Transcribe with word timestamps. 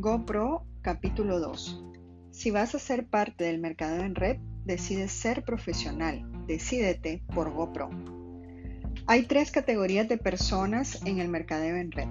GoPro 0.00 0.64
capítulo 0.80 1.40
2. 1.40 1.82
Si 2.30 2.52
vas 2.52 2.72
a 2.76 2.78
ser 2.78 3.08
parte 3.08 3.42
del 3.42 3.58
mercado 3.58 3.96
en 4.04 4.14
red, 4.14 4.36
decides 4.64 5.10
ser 5.10 5.42
profesional. 5.42 6.24
Decídete 6.46 7.24
por 7.34 7.50
GoPro. 7.52 7.90
Hay 9.08 9.24
tres 9.24 9.50
categorías 9.50 10.08
de 10.08 10.16
personas 10.16 11.04
en 11.04 11.18
el 11.18 11.26
mercadeo 11.26 11.74
en 11.74 11.90
red. 11.90 12.06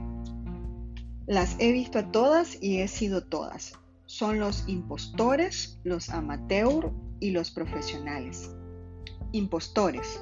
Las 1.28 1.56
he 1.60 1.72
visto 1.72 2.00
a 2.00 2.12
todas 2.12 2.62
y 2.62 2.82
he 2.82 2.90
sido 2.90 3.24
todas. 3.24 3.80
Son 4.06 4.38
los 4.38 4.68
impostores, 4.68 5.80
los 5.86 6.10
amateur 6.10 6.92
y 7.22 7.32
los 7.32 7.52
profesionales. 7.52 8.52
Impostores. 9.32 10.22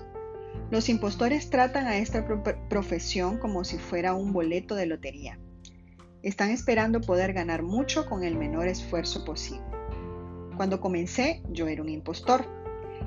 Los 0.69 0.87
impostores 0.87 1.49
tratan 1.49 1.87
a 1.87 1.97
esta 1.97 2.27
profesión 2.69 3.39
como 3.39 3.63
si 3.63 3.79
fuera 3.79 4.13
un 4.13 4.33
boleto 4.33 4.75
de 4.75 4.85
lotería. 4.85 5.39
Están 6.25 6.49
esperando 6.49 7.01
poder 7.01 7.33
ganar 7.33 7.61
mucho 7.61 8.07
con 8.07 8.23
el 8.23 8.35
menor 8.35 8.67
esfuerzo 8.67 9.23
posible. 9.23 9.61
Cuando 10.57 10.81
comencé, 10.81 11.43
yo 11.51 11.67
era 11.67 11.83
un 11.83 11.89
impostor, 11.89 12.47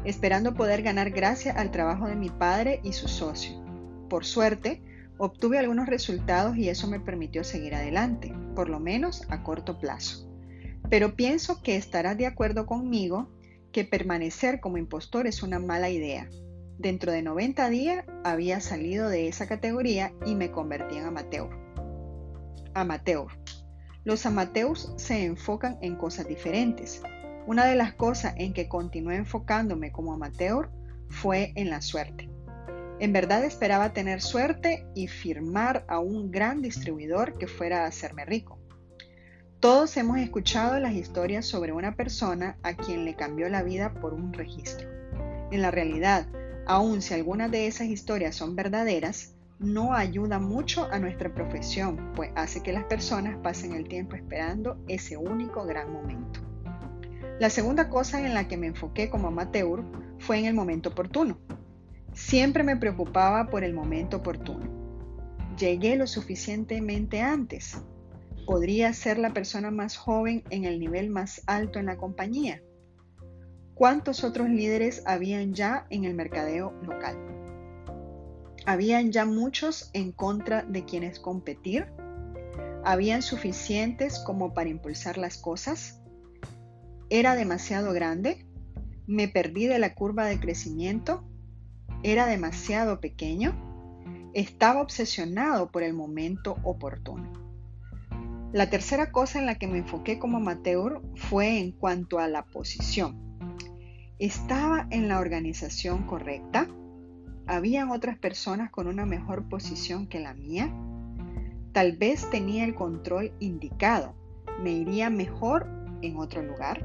esperando 0.04 0.54
poder 0.54 0.82
ganar 0.82 1.10
gracias 1.10 1.56
al 1.56 1.72
trabajo 1.72 2.06
de 2.06 2.14
mi 2.14 2.30
padre 2.30 2.78
y 2.84 2.92
su 2.92 3.08
socio. 3.08 3.60
Por 4.08 4.24
suerte, 4.24 4.80
obtuve 5.18 5.58
algunos 5.58 5.88
resultados 5.88 6.56
y 6.56 6.68
eso 6.68 6.86
me 6.86 7.00
permitió 7.00 7.42
seguir 7.42 7.74
adelante, 7.74 8.32
por 8.54 8.68
lo 8.68 8.78
menos 8.78 9.26
a 9.30 9.42
corto 9.42 9.80
plazo. 9.80 10.30
Pero 10.88 11.16
pienso 11.16 11.60
que 11.60 11.74
estarás 11.74 12.16
de 12.16 12.26
acuerdo 12.26 12.66
conmigo 12.66 13.28
que 13.72 13.82
permanecer 13.82 14.60
como 14.60 14.78
impostor 14.78 15.26
es 15.26 15.42
una 15.42 15.58
mala 15.58 15.90
idea. 15.90 16.30
Dentro 16.78 17.10
de 17.10 17.22
90 17.22 17.68
días 17.68 18.04
había 18.22 18.60
salido 18.60 19.08
de 19.08 19.26
esa 19.26 19.48
categoría 19.48 20.12
y 20.24 20.36
me 20.36 20.52
convertí 20.52 20.98
en 20.98 21.06
amateur 21.06 21.67
amateur. 22.80 23.26
Los 24.04 24.26
amateurs 24.26 24.92
se 24.96 25.24
enfocan 25.24 25.78
en 25.82 25.96
cosas 25.96 26.26
diferentes. 26.26 27.02
Una 27.46 27.66
de 27.66 27.74
las 27.74 27.94
cosas 27.94 28.34
en 28.36 28.52
que 28.52 28.68
continué 28.68 29.16
enfocándome 29.16 29.92
como 29.92 30.12
amateur 30.12 30.70
fue 31.08 31.52
en 31.56 31.70
la 31.70 31.80
suerte. 31.80 32.28
En 33.00 33.12
verdad 33.12 33.44
esperaba 33.44 33.92
tener 33.92 34.20
suerte 34.20 34.86
y 34.94 35.08
firmar 35.08 35.84
a 35.88 35.98
un 35.98 36.30
gran 36.30 36.62
distribuidor 36.62 37.38
que 37.38 37.46
fuera 37.46 37.84
a 37.84 37.86
hacerme 37.86 38.24
rico. 38.24 38.58
Todos 39.60 39.96
hemos 39.96 40.18
escuchado 40.18 40.78
las 40.78 40.94
historias 40.94 41.46
sobre 41.46 41.72
una 41.72 41.96
persona 41.96 42.58
a 42.62 42.74
quien 42.74 43.04
le 43.04 43.14
cambió 43.14 43.48
la 43.48 43.62
vida 43.62 43.94
por 43.94 44.14
un 44.14 44.32
registro. 44.32 44.88
En 45.50 45.62
la 45.62 45.70
realidad, 45.70 46.26
aun 46.66 47.02
si 47.02 47.14
algunas 47.14 47.50
de 47.50 47.66
esas 47.66 47.88
historias 47.88 48.36
son 48.36 48.54
verdaderas, 48.54 49.34
no 49.58 49.92
ayuda 49.92 50.38
mucho 50.38 50.88
a 50.90 50.98
nuestra 50.98 51.34
profesión, 51.34 52.12
pues 52.14 52.30
hace 52.36 52.62
que 52.62 52.72
las 52.72 52.84
personas 52.84 53.36
pasen 53.42 53.72
el 53.72 53.88
tiempo 53.88 54.14
esperando 54.14 54.78
ese 54.86 55.16
único 55.16 55.64
gran 55.64 55.92
momento. 55.92 56.40
La 57.40 57.50
segunda 57.50 57.88
cosa 57.88 58.24
en 58.24 58.34
la 58.34 58.46
que 58.46 58.56
me 58.56 58.68
enfoqué 58.68 59.10
como 59.10 59.28
amateur 59.28 59.84
fue 60.18 60.38
en 60.38 60.46
el 60.46 60.54
momento 60.54 60.90
oportuno. 60.90 61.38
Siempre 62.12 62.62
me 62.62 62.76
preocupaba 62.76 63.48
por 63.48 63.64
el 63.64 63.74
momento 63.74 64.18
oportuno. 64.18 64.66
Llegué 65.56 65.96
lo 65.96 66.06
suficientemente 66.06 67.20
antes. 67.20 67.80
Podría 68.46 68.92
ser 68.92 69.18
la 69.18 69.32
persona 69.32 69.70
más 69.70 69.96
joven 69.96 70.42
en 70.50 70.64
el 70.64 70.78
nivel 70.78 71.10
más 71.10 71.42
alto 71.46 71.78
en 71.78 71.86
la 71.86 71.96
compañía. 71.96 72.62
¿Cuántos 73.74 74.24
otros 74.24 74.48
líderes 74.48 75.02
habían 75.06 75.54
ya 75.54 75.86
en 75.90 76.04
el 76.04 76.14
mercadeo 76.14 76.72
local? 76.82 77.16
¿Habían 78.68 79.12
ya 79.12 79.24
muchos 79.24 79.88
en 79.94 80.12
contra 80.12 80.60
de 80.60 80.84
quienes 80.84 81.18
competir? 81.18 81.86
¿Habían 82.84 83.22
suficientes 83.22 84.18
como 84.18 84.52
para 84.52 84.68
impulsar 84.68 85.16
las 85.16 85.38
cosas? 85.38 86.02
¿Era 87.08 87.34
demasiado 87.34 87.94
grande? 87.94 88.46
¿Me 89.06 89.26
perdí 89.26 89.68
de 89.68 89.78
la 89.78 89.94
curva 89.94 90.26
de 90.26 90.38
crecimiento? 90.38 91.24
¿Era 92.02 92.26
demasiado 92.26 93.00
pequeño? 93.00 93.54
Estaba 94.34 94.82
obsesionado 94.82 95.70
por 95.70 95.82
el 95.82 95.94
momento 95.94 96.58
oportuno. 96.62 97.32
La 98.52 98.68
tercera 98.68 99.12
cosa 99.12 99.38
en 99.38 99.46
la 99.46 99.54
que 99.54 99.66
me 99.66 99.78
enfoqué 99.78 100.18
como 100.18 100.36
amateur 100.36 101.00
fue 101.14 101.58
en 101.58 101.72
cuanto 101.72 102.18
a 102.18 102.28
la 102.28 102.44
posición. 102.44 103.16
¿Estaba 104.18 104.86
en 104.90 105.08
la 105.08 105.20
organización 105.20 106.02
correcta? 106.02 106.68
¿Habían 107.48 107.90
otras 107.90 108.18
personas 108.18 108.70
con 108.70 108.88
una 108.88 109.06
mejor 109.06 109.48
posición 109.48 110.06
que 110.06 110.20
la 110.20 110.34
mía? 110.34 110.70
Tal 111.72 111.96
vez 111.96 112.28
tenía 112.28 112.66
el 112.66 112.74
control 112.74 113.32
indicado. 113.40 114.14
¿Me 114.62 114.72
iría 114.72 115.08
mejor 115.08 115.66
en 116.02 116.18
otro 116.18 116.42
lugar? 116.42 116.84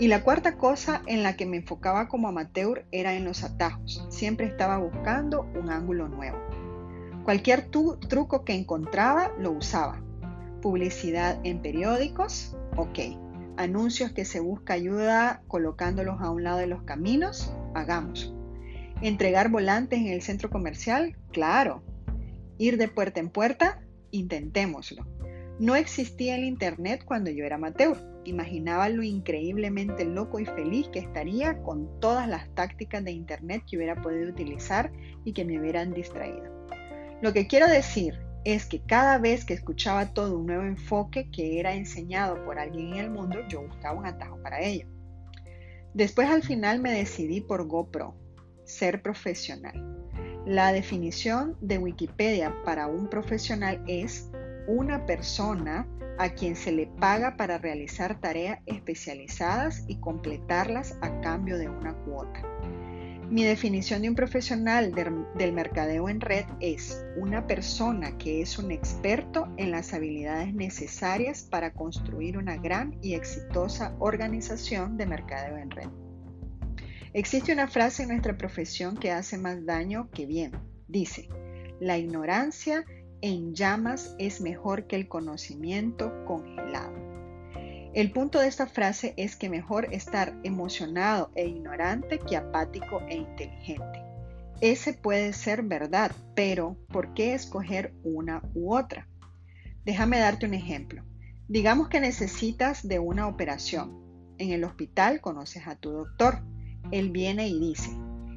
Y 0.00 0.08
la 0.08 0.24
cuarta 0.24 0.56
cosa 0.56 1.02
en 1.04 1.22
la 1.22 1.36
que 1.36 1.44
me 1.44 1.58
enfocaba 1.58 2.08
como 2.08 2.28
amateur 2.28 2.86
era 2.92 3.12
en 3.12 3.26
los 3.26 3.44
atajos. 3.44 4.06
Siempre 4.08 4.46
estaba 4.46 4.78
buscando 4.78 5.46
un 5.54 5.68
ángulo 5.68 6.08
nuevo. 6.08 6.38
Cualquier 7.22 7.68
truco 7.68 8.42
que 8.42 8.54
encontraba 8.54 9.32
lo 9.38 9.50
usaba. 9.50 10.00
Publicidad 10.62 11.40
en 11.44 11.60
periódicos, 11.60 12.56
ok. 12.74 13.18
Anuncios 13.58 14.12
que 14.12 14.24
se 14.24 14.40
busca 14.40 14.72
ayuda 14.72 15.42
colocándolos 15.46 16.22
a 16.22 16.30
un 16.30 16.42
lado 16.42 16.56
de 16.56 16.68
los 16.68 16.84
caminos, 16.84 17.54
hagamos. 17.74 18.32
¿Entregar 19.02 19.50
volantes 19.50 19.98
en 19.98 20.06
el 20.06 20.22
centro 20.22 20.48
comercial? 20.48 21.16
Claro. 21.30 21.82
¿Ir 22.56 22.78
de 22.78 22.88
puerta 22.88 23.20
en 23.20 23.28
puerta? 23.28 23.82
Intentémoslo. 24.10 25.06
No 25.58 25.76
existía 25.76 26.36
el 26.36 26.44
Internet 26.44 27.04
cuando 27.04 27.30
yo 27.30 27.44
era 27.44 27.56
amateur. 27.56 27.98
Imaginaba 28.24 28.88
lo 28.88 29.02
increíblemente 29.02 30.06
loco 30.06 30.40
y 30.40 30.46
feliz 30.46 30.88
que 30.88 31.00
estaría 31.00 31.62
con 31.62 32.00
todas 32.00 32.26
las 32.26 32.48
tácticas 32.54 33.04
de 33.04 33.12
Internet 33.12 33.64
que 33.68 33.76
hubiera 33.76 34.00
podido 34.00 34.30
utilizar 34.30 34.90
y 35.26 35.34
que 35.34 35.44
me 35.44 35.60
hubieran 35.60 35.92
distraído. 35.92 36.50
Lo 37.20 37.34
que 37.34 37.46
quiero 37.46 37.66
decir 37.66 38.18
es 38.44 38.64
que 38.64 38.80
cada 38.80 39.18
vez 39.18 39.44
que 39.44 39.52
escuchaba 39.52 40.14
todo 40.14 40.38
un 40.38 40.46
nuevo 40.46 40.64
enfoque 40.64 41.30
que 41.30 41.60
era 41.60 41.74
enseñado 41.74 42.42
por 42.46 42.58
alguien 42.58 42.94
en 42.94 42.98
el 43.00 43.10
mundo, 43.10 43.40
yo 43.48 43.60
buscaba 43.60 43.98
un 43.98 44.06
atajo 44.06 44.40
para 44.42 44.62
ello. 44.62 44.86
Después 45.92 46.30
al 46.30 46.42
final 46.42 46.80
me 46.80 46.92
decidí 46.92 47.40
por 47.40 47.66
GoPro, 47.66 48.14
ser 48.66 49.00
profesional. 49.00 49.96
La 50.44 50.72
definición 50.72 51.56
de 51.60 51.78
Wikipedia 51.78 52.54
para 52.64 52.86
un 52.86 53.08
profesional 53.08 53.82
es 53.88 54.30
una 54.68 55.06
persona 55.06 55.88
a 56.18 56.30
quien 56.30 56.56
se 56.56 56.72
le 56.72 56.86
paga 56.86 57.36
para 57.36 57.58
realizar 57.58 58.20
tareas 58.20 58.60
especializadas 58.66 59.84
y 59.88 59.96
completarlas 59.96 60.96
a 61.02 61.20
cambio 61.20 61.58
de 61.58 61.68
una 61.68 61.94
cuota. 62.04 62.42
Mi 63.28 63.42
definición 63.42 64.02
de 64.02 64.08
un 64.08 64.14
profesional 64.14 64.92
del 64.92 65.52
mercadeo 65.52 66.08
en 66.08 66.20
red 66.20 66.44
es 66.60 67.04
una 67.16 67.48
persona 67.48 68.16
que 68.18 68.40
es 68.40 68.56
un 68.56 68.70
experto 68.70 69.48
en 69.56 69.72
las 69.72 69.92
habilidades 69.94 70.54
necesarias 70.54 71.42
para 71.42 71.72
construir 71.72 72.38
una 72.38 72.56
gran 72.56 72.96
y 73.02 73.14
exitosa 73.14 73.96
organización 73.98 74.96
de 74.96 75.06
mercadeo 75.06 75.56
en 75.56 75.70
red. 75.72 76.05
Existe 77.16 77.50
una 77.50 77.66
frase 77.66 78.02
en 78.02 78.10
nuestra 78.10 78.36
profesión 78.36 78.94
que 78.94 79.10
hace 79.10 79.38
más 79.38 79.64
daño 79.64 80.10
que 80.10 80.26
bien. 80.26 80.52
Dice, 80.86 81.30
la 81.80 81.96
ignorancia 81.96 82.84
en 83.22 83.54
llamas 83.54 84.14
es 84.18 84.42
mejor 84.42 84.86
que 84.86 84.96
el 84.96 85.08
conocimiento 85.08 86.12
congelado. 86.26 86.92
El 87.94 88.12
punto 88.12 88.38
de 88.38 88.48
esta 88.48 88.66
frase 88.66 89.14
es 89.16 89.34
que 89.34 89.48
mejor 89.48 89.94
estar 89.94 90.38
emocionado 90.44 91.32
e 91.36 91.46
ignorante 91.46 92.18
que 92.18 92.36
apático 92.36 93.00
e 93.08 93.16
inteligente. 93.16 94.02
Ese 94.60 94.92
puede 94.92 95.32
ser 95.32 95.62
verdad, 95.62 96.12
pero 96.34 96.76
¿por 96.92 97.14
qué 97.14 97.32
escoger 97.32 97.94
una 98.04 98.42
u 98.52 98.76
otra? 98.76 99.08
Déjame 99.86 100.18
darte 100.18 100.44
un 100.44 100.52
ejemplo. 100.52 101.02
Digamos 101.48 101.88
que 101.88 101.98
necesitas 101.98 102.86
de 102.86 102.98
una 102.98 103.26
operación. 103.26 104.04
En 104.36 104.50
el 104.50 104.64
hospital 104.64 105.22
conoces 105.22 105.66
a 105.66 105.76
tu 105.76 105.92
doctor 105.92 106.42
él 106.90 107.10
viene 107.10 107.48
y 107.48 107.58
dice, 107.58 107.90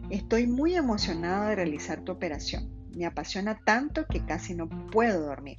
estoy 0.10 0.48
muy 0.48 0.76
emocionado 0.76 1.50
de 1.50 1.56
realizar 1.56 2.02
tu 2.02 2.12
operación. 2.12 2.70
Me 2.96 3.06
apasiona 3.06 3.60
tanto 3.64 4.06
que 4.08 4.26
casi 4.26 4.56
no 4.56 4.68
puedo 4.92 5.26
dormir. 5.26 5.58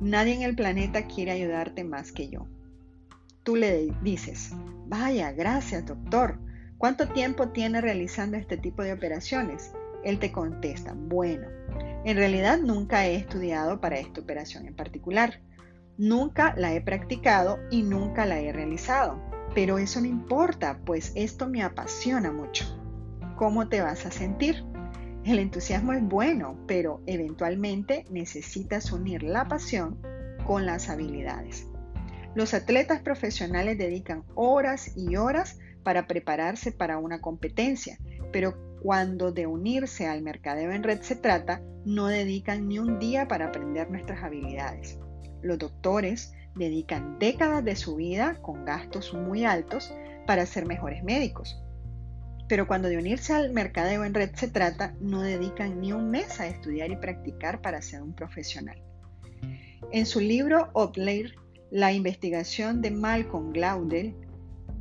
Nadie 0.00 0.34
en 0.34 0.42
el 0.42 0.54
planeta 0.54 1.06
quiere 1.06 1.32
ayudarte 1.32 1.84
más 1.84 2.12
que 2.12 2.28
yo. 2.28 2.46
Tú 3.42 3.56
le 3.56 3.88
dices, 4.02 4.52
vaya, 4.86 5.32
gracias 5.32 5.86
doctor. 5.86 6.38
¿Cuánto 6.78 7.08
tiempo 7.08 7.48
tiene 7.48 7.80
realizando 7.80 8.36
este 8.36 8.56
tipo 8.56 8.82
de 8.82 8.92
operaciones? 8.92 9.72
Él 10.04 10.18
te 10.18 10.30
contesta, 10.30 10.94
bueno, 10.94 11.48
en 12.04 12.16
realidad 12.16 12.58
nunca 12.60 13.06
he 13.06 13.16
estudiado 13.16 13.80
para 13.80 13.98
esta 13.98 14.20
operación 14.20 14.66
en 14.66 14.76
particular. 14.76 15.40
Nunca 15.98 16.54
la 16.56 16.74
he 16.74 16.80
practicado 16.80 17.58
y 17.70 17.82
nunca 17.82 18.26
la 18.26 18.38
he 18.38 18.52
realizado. 18.52 19.20
Pero 19.56 19.78
eso 19.78 20.02
no 20.02 20.06
importa, 20.06 20.80
pues 20.84 21.12
esto 21.14 21.48
me 21.48 21.62
apasiona 21.62 22.30
mucho. 22.30 22.66
¿Cómo 23.36 23.70
te 23.70 23.80
vas 23.80 24.04
a 24.04 24.10
sentir? 24.10 24.62
El 25.24 25.38
entusiasmo 25.38 25.94
es 25.94 26.02
bueno, 26.02 26.58
pero 26.68 27.00
eventualmente 27.06 28.04
necesitas 28.10 28.92
unir 28.92 29.22
la 29.22 29.48
pasión 29.48 29.98
con 30.44 30.66
las 30.66 30.90
habilidades. 30.90 31.66
Los 32.34 32.52
atletas 32.52 33.00
profesionales 33.00 33.78
dedican 33.78 34.24
horas 34.34 34.94
y 34.94 35.16
horas 35.16 35.58
para 35.82 36.06
prepararse 36.06 36.70
para 36.70 36.98
una 36.98 37.22
competencia, 37.22 37.98
pero 38.34 38.78
cuando 38.82 39.32
de 39.32 39.46
unirse 39.46 40.06
al 40.06 40.20
mercadeo 40.20 40.70
en 40.70 40.82
red 40.82 41.00
se 41.00 41.16
trata, 41.16 41.62
no 41.86 42.08
dedican 42.08 42.68
ni 42.68 42.78
un 42.78 42.98
día 42.98 43.26
para 43.26 43.46
aprender 43.46 43.90
nuestras 43.90 44.22
habilidades. 44.22 44.98
Los 45.40 45.58
doctores 45.58 46.34
dedican 46.56 47.18
décadas 47.18 47.64
de 47.64 47.76
su 47.76 47.96
vida 47.96 48.36
con 48.42 48.64
gastos 48.64 49.14
muy 49.14 49.44
altos 49.44 49.92
para 50.26 50.46
ser 50.46 50.66
mejores 50.66 51.04
médicos. 51.04 51.62
Pero 52.48 52.66
cuando 52.66 52.88
de 52.88 52.98
unirse 52.98 53.32
al 53.32 53.52
mercadeo 53.52 54.04
en 54.04 54.14
red 54.14 54.30
se 54.34 54.48
trata, 54.48 54.94
no 55.00 55.20
dedican 55.20 55.80
ni 55.80 55.92
un 55.92 56.10
mes 56.10 56.40
a 56.40 56.46
estudiar 56.46 56.90
y 56.90 56.96
practicar 56.96 57.60
para 57.60 57.82
ser 57.82 58.02
un 58.02 58.14
profesional. 58.14 58.82
En 59.92 60.06
su 60.06 60.20
libro 60.20 60.70
Outlier, 60.74 61.34
la 61.70 61.92
investigación 61.92 62.80
de 62.82 62.90
Malcolm 62.90 63.52
Glaudel 63.52 64.14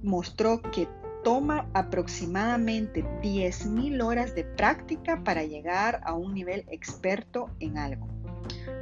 mostró 0.04 0.62
que 0.62 0.88
toma 1.24 1.68
aproximadamente 1.74 3.04
10.000 3.22 4.04
horas 4.04 4.36
de 4.36 4.44
práctica 4.44 5.24
para 5.24 5.44
llegar 5.44 6.02
a 6.04 6.14
un 6.14 6.36
nivel 6.36 6.66
experto 6.70 7.50
en 7.60 7.80
algo. 7.80 8.15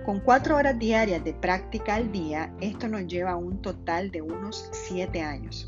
Con 0.05 0.19
4 0.19 0.55
horas 0.55 0.77
diarias 0.77 1.23
de 1.23 1.33
práctica 1.33 1.95
al 1.95 2.11
día, 2.11 2.53
esto 2.59 2.87
nos 2.87 3.07
lleva 3.07 3.31
a 3.31 3.37
un 3.37 3.61
total 3.61 4.11
de 4.11 4.21
unos 4.21 4.69
7 4.71 5.21
años. 5.21 5.67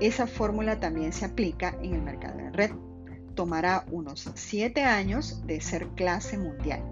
Esa 0.00 0.26
fórmula 0.26 0.80
también 0.80 1.12
se 1.12 1.24
aplica 1.24 1.76
en 1.82 1.94
el 1.94 2.02
mercado 2.02 2.38
de 2.38 2.50
red. 2.50 2.70
Tomará 3.34 3.84
unos 3.90 4.30
7 4.34 4.82
años 4.82 5.46
de 5.46 5.60
ser 5.60 5.88
clase 5.88 6.38
mundial. 6.38 6.82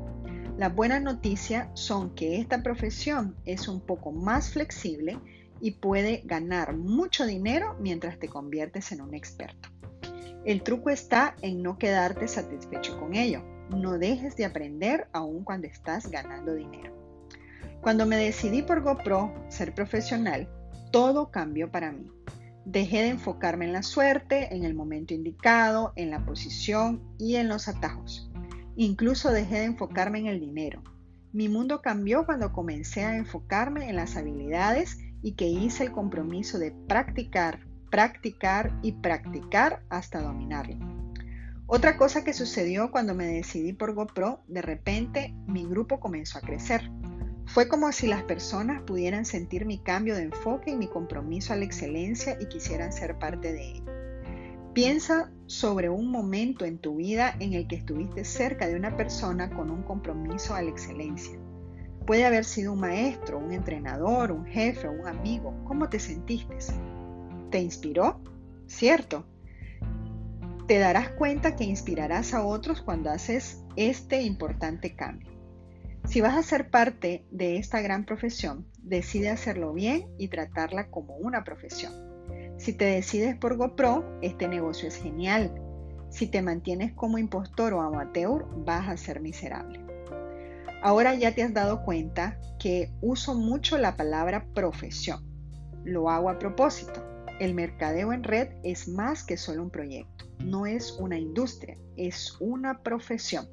Las 0.56 0.74
buenas 0.74 1.02
noticias 1.02 1.68
son 1.74 2.14
que 2.14 2.40
esta 2.40 2.62
profesión 2.62 3.34
es 3.44 3.66
un 3.66 3.80
poco 3.80 4.12
más 4.12 4.50
flexible 4.50 5.18
y 5.60 5.72
puede 5.72 6.22
ganar 6.24 6.76
mucho 6.76 7.26
dinero 7.26 7.76
mientras 7.80 8.18
te 8.18 8.28
conviertes 8.28 8.92
en 8.92 9.00
un 9.00 9.14
experto. 9.14 9.70
El 10.44 10.62
truco 10.62 10.90
está 10.90 11.34
en 11.40 11.62
no 11.62 11.78
quedarte 11.78 12.28
satisfecho 12.28 13.00
con 13.00 13.14
ello. 13.14 13.42
No 13.74 13.98
dejes 13.98 14.36
de 14.36 14.44
aprender 14.44 15.08
aun 15.12 15.44
cuando 15.44 15.66
estás 15.66 16.10
ganando 16.10 16.54
dinero. 16.54 16.92
Cuando 17.80 18.06
me 18.06 18.16
decidí 18.16 18.62
por 18.62 18.82
GoPro 18.82 19.32
ser 19.48 19.74
profesional, 19.74 20.48
todo 20.90 21.30
cambió 21.30 21.70
para 21.70 21.92
mí. 21.92 22.10
Dejé 22.64 23.02
de 23.02 23.08
enfocarme 23.08 23.66
en 23.66 23.72
la 23.72 23.82
suerte, 23.82 24.54
en 24.54 24.64
el 24.64 24.74
momento 24.74 25.12
indicado, 25.12 25.92
en 25.96 26.10
la 26.10 26.24
posición 26.24 27.02
y 27.18 27.36
en 27.36 27.48
los 27.48 27.68
atajos. 27.68 28.30
Incluso 28.76 29.30
dejé 29.32 29.56
de 29.56 29.64
enfocarme 29.64 30.20
en 30.20 30.28
el 30.28 30.40
dinero. 30.40 30.82
Mi 31.32 31.48
mundo 31.48 31.82
cambió 31.82 32.24
cuando 32.24 32.52
comencé 32.52 33.04
a 33.04 33.16
enfocarme 33.16 33.90
en 33.90 33.96
las 33.96 34.16
habilidades 34.16 34.98
y 35.20 35.32
que 35.32 35.48
hice 35.48 35.84
el 35.84 35.92
compromiso 35.92 36.58
de 36.58 36.70
practicar, 36.70 37.60
practicar 37.90 38.72
y 38.82 38.92
practicar 38.92 39.82
hasta 39.90 40.22
dominarlo. 40.22 40.93
Otra 41.74 41.96
cosa 41.96 42.22
que 42.22 42.32
sucedió 42.32 42.92
cuando 42.92 43.16
me 43.16 43.26
decidí 43.26 43.72
por 43.72 43.94
GoPro, 43.94 44.44
de 44.46 44.62
repente 44.62 45.34
mi 45.48 45.64
grupo 45.64 45.98
comenzó 45.98 46.38
a 46.38 46.40
crecer. 46.40 46.88
Fue 47.46 47.66
como 47.66 47.90
si 47.90 48.06
las 48.06 48.22
personas 48.22 48.82
pudieran 48.82 49.24
sentir 49.24 49.66
mi 49.66 49.78
cambio 49.78 50.14
de 50.14 50.22
enfoque 50.22 50.70
y 50.70 50.76
mi 50.76 50.86
compromiso 50.86 51.52
a 51.52 51.56
la 51.56 51.64
excelencia 51.64 52.38
y 52.40 52.46
quisieran 52.46 52.92
ser 52.92 53.18
parte 53.18 53.52
de 53.52 53.72
ello. 53.72 53.84
Piensa 54.72 55.32
sobre 55.46 55.90
un 55.90 56.12
momento 56.12 56.64
en 56.64 56.78
tu 56.78 56.94
vida 56.94 57.34
en 57.40 57.54
el 57.54 57.66
que 57.66 57.74
estuviste 57.74 58.24
cerca 58.24 58.68
de 58.68 58.76
una 58.76 58.96
persona 58.96 59.50
con 59.50 59.68
un 59.68 59.82
compromiso 59.82 60.54
a 60.54 60.62
la 60.62 60.70
excelencia. 60.70 61.36
Puede 62.06 62.24
haber 62.24 62.44
sido 62.44 62.72
un 62.74 62.82
maestro, 62.82 63.40
un 63.40 63.50
entrenador, 63.50 64.30
un 64.30 64.46
jefe 64.46 64.88
un 64.88 65.08
amigo. 65.08 65.52
¿Cómo 65.64 65.88
te 65.88 65.98
sentiste? 65.98 66.56
¿Te 67.50 67.58
inspiró? 67.58 68.20
¿Cierto? 68.68 69.26
Te 70.66 70.78
darás 70.78 71.10
cuenta 71.10 71.56
que 71.56 71.64
inspirarás 71.64 72.32
a 72.32 72.44
otros 72.46 72.80
cuando 72.80 73.10
haces 73.10 73.62
este 73.76 74.22
importante 74.22 74.96
cambio. 74.96 75.30
Si 76.06 76.22
vas 76.22 76.36
a 76.36 76.42
ser 76.42 76.70
parte 76.70 77.26
de 77.30 77.58
esta 77.58 77.82
gran 77.82 78.06
profesión, 78.06 78.66
decide 78.78 79.28
hacerlo 79.28 79.74
bien 79.74 80.06
y 80.18 80.28
tratarla 80.28 80.90
como 80.90 81.16
una 81.16 81.44
profesión. 81.44 81.92
Si 82.56 82.72
te 82.72 82.86
decides 82.86 83.36
por 83.36 83.56
GoPro, 83.56 84.18
este 84.22 84.48
negocio 84.48 84.88
es 84.88 84.96
genial. 84.96 85.54
Si 86.08 86.28
te 86.28 86.40
mantienes 86.40 86.94
como 86.94 87.18
impostor 87.18 87.74
o 87.74 87.82
amateur, 87.82 88.46
vas 88.64 88.88
a 88.88 88.96
ser 88.96 89.20
miserable. 89.20 89.84
Ahora 90.82 91.14
ya 91.14 91.34
te 91.34 91.42
has 91.42 91.52
dado 91.52 91.82
cuenta 91.82 92.38
que 92.58 92.90
uso 93.00 93.34
mucho 93.34 93.76
la 93.76 93.96
palabra 93.96 94.46
profesión. 94.54 95.20
Lo 95.84 96.08
hago 96.08 96.30
a 96.30 96.38
propósito. 96.38 97.02
El 97.40 97.54
mercadeo 97.54 98.12
en 98.12 98.22
red 98.22 98.48
es 98.62 98.86
más 98.86 99.24
que 99.24 99.36
solo 99.36 99.62
un 99.62 99.70
proyecto, 99.70 100.13
no 100.38 100.66
es 100.66 100.92
una 100.98 101.18
industria, 101.18 101.78
es 101.96 102.36
una 102.40 102.82
profesión. 102.82 103.48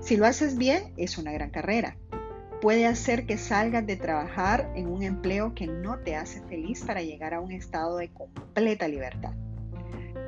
Si 0.00 0.16
lo 0.16 0.26
haces 0.26 0.56
bien, 0.56 0.92
es 0.96 1.18
una 1.18 1.32
gran 1.32 1.50
carrera. 1.50 1.98
Puede 2.60 2.86
hacer 2.86 3.26
que 3.26 3.36
salgas 3.36 3.84
de 3.86 3.96
trabajar 3.96 4.70
en 4.74 4.88
un 4.88 5.02
empleo 5.02 5.54
que 5.54 5.66
no 5.66 5.98
te 5.98 6.14
hace 6.16 6.40
feliz 6.42 6.84
para 6.84 7.02
llegar 7.02 7.34
a 7.34 7.40
un 7.40 7.50
estado 7.52 7.96
de 7.96 8.12
completa 8.12 8.88
libertad. 8.88 9.32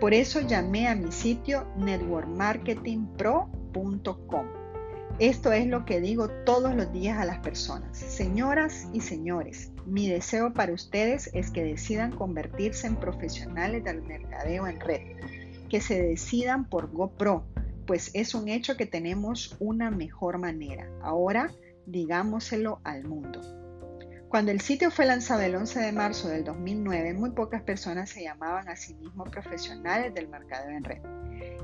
Por 0.00 0.14
eso 0.14 0.40
llamé 0.40 0.88
a 0.88 0.94
mi 0.94 1.12
sitio 1.12 1.66
networkmarketingpro.com 1.76 4.66
esto 5.18 5.50
es 5.50 5.66
lo 5.66 5.86
que 5.86 6.02
digo 6.02 6.28
todos 6.44 6.74
los 6.74 6.92
días 6.92 7.18
a 7.18 7.24
las 7.24 7.38
personas. 7.38 7.96
Señoras 7.96 8.86
y 8.92 9.00
señores, 9.00 9.70
mi 9.86 10.10
deseo 10.10 10.52
para 10.52 10.74
ustedes 10.74 11.30
es 11.32 11.50
que 11.50 11.64
decidan 11.64 12.12
convertirse 12.12 12.86
en 12.86 12.96
profesionales 12.96 13.82
del 13.82 14.02
mercadeo 14.02 14.66
en 14.66 14.78
red, 14.78 15.00
que 15.68 15.80
se 15.80 16.02
decidan 16.02 16.68
por 16.68 16.90
GoPro, 16.90 17.44
pues 17.86 18.10
es 18.14 18.34
un 18.34 18.48
hecho 18.48 18.76
que 18.76 18.86
tenemos 18.86 19.56
una 19.60 19.90
mejor 19.90 20.38
manera. 20.38 20.88
Ahora 21.02 21.50
digámoselo 21.86 22.80
al 22.84 23.04
mundo. 23.04 23.40
Cuando 24.28 24.50
el 24.50 24.60
sitio 24.60 24.90
fue 24.90 25.06
lanzado 25.06 25.42
el 25.42 25.54
11 25.54 25.80
de 25.80 25.92
marzo 25.92 26.28
del 26.28 26.42
2009, 26.42 27.14
muy 27.14 27.30
pocas 27.30 27.62
personas 27.62 28.10
se 28.10 28.24
llamaban 28.24 28.68
a 28.68 28.76
sí 28.76 28.94
mismos 28.94 29.28
profesionales 29.28 30.12
del 30.14 30.28
mercado 30.28 30.68
en 30.68 30.82
red. 30.82 31.00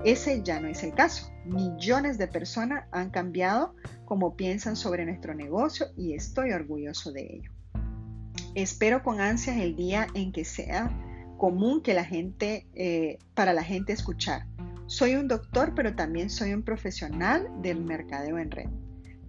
Ese 0.04 0.42
ya 0.42 0.60
no 0.60 0.68
es 0.68 0.82
el 0.84 0.94
caso. 0.94 1.30
Millones 1.44 2.18
de 2.18 2.28
personas 2.28 2.86
han 2.92 3.10
cambiado 3.10 3.74
cómo 4.04 4.36
piensan 4.36 4.76
sobre 4.76 5.04
nuestro 5.04 5.34
negocio 5.34 5.86
y 5.96 6.14
estoy 6.14 6.52
orgulloso 6.52 7.10
de 7.12 7.22
ello. 7.22 7.50
Espero 8.54 9.02
con 9.02 9.20
ansias 9.20 9.56
el 9.56 9.74
día 9.74 10.06
en 10.14 10.30
que 10.30 10.44
sea 10.44 10.90
común 11.42 11.82
que 11.82 11.92
la 11.92 12.04
gente, 12.04 12.68
eh, 12.72 13.18
para 13.34 13.52
la 13.52 13.64
gente 13.64 13.92
escuchar. 13.92 14.46
Soy 14.86 15.16
un 15.16 15.26
doctor, 15.26 15.74
pero 15.74 15.96
también 15.96 16.30
soy 16.30 16.54
un 16.54 16.62
profesional 16.62 17.48
del 17.60 17.82
mercadeo 17.82 18.38
en 18.38 18.52
red. 18.52 18.68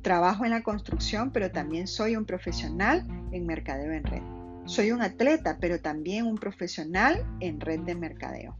Trabajo 0.03 0.45
en 0.45 0.51
la 0.51 0.61
construcción, 0.61 1.31
pero 1.31 1.49
también 1.49 1.87
soy 1.87 2.15
un 2.15 2.25
profesional 2.25 3.03
en 3.31 3.47
mercadeo 3.47 3.91
en 3.93 4.03
red. 4.03 4.21
Soy 4.65 4.91
un 4.91 5.01
atleta, 5.01 5.57
pero 5.59 5.81
también 5.81 6.27
un 6.27 6.35
profesional 6.35 7.25
en 7.39 7.59
red 7.59 7.79
de 7.79 7.95
mercadeo. 7.95 8.55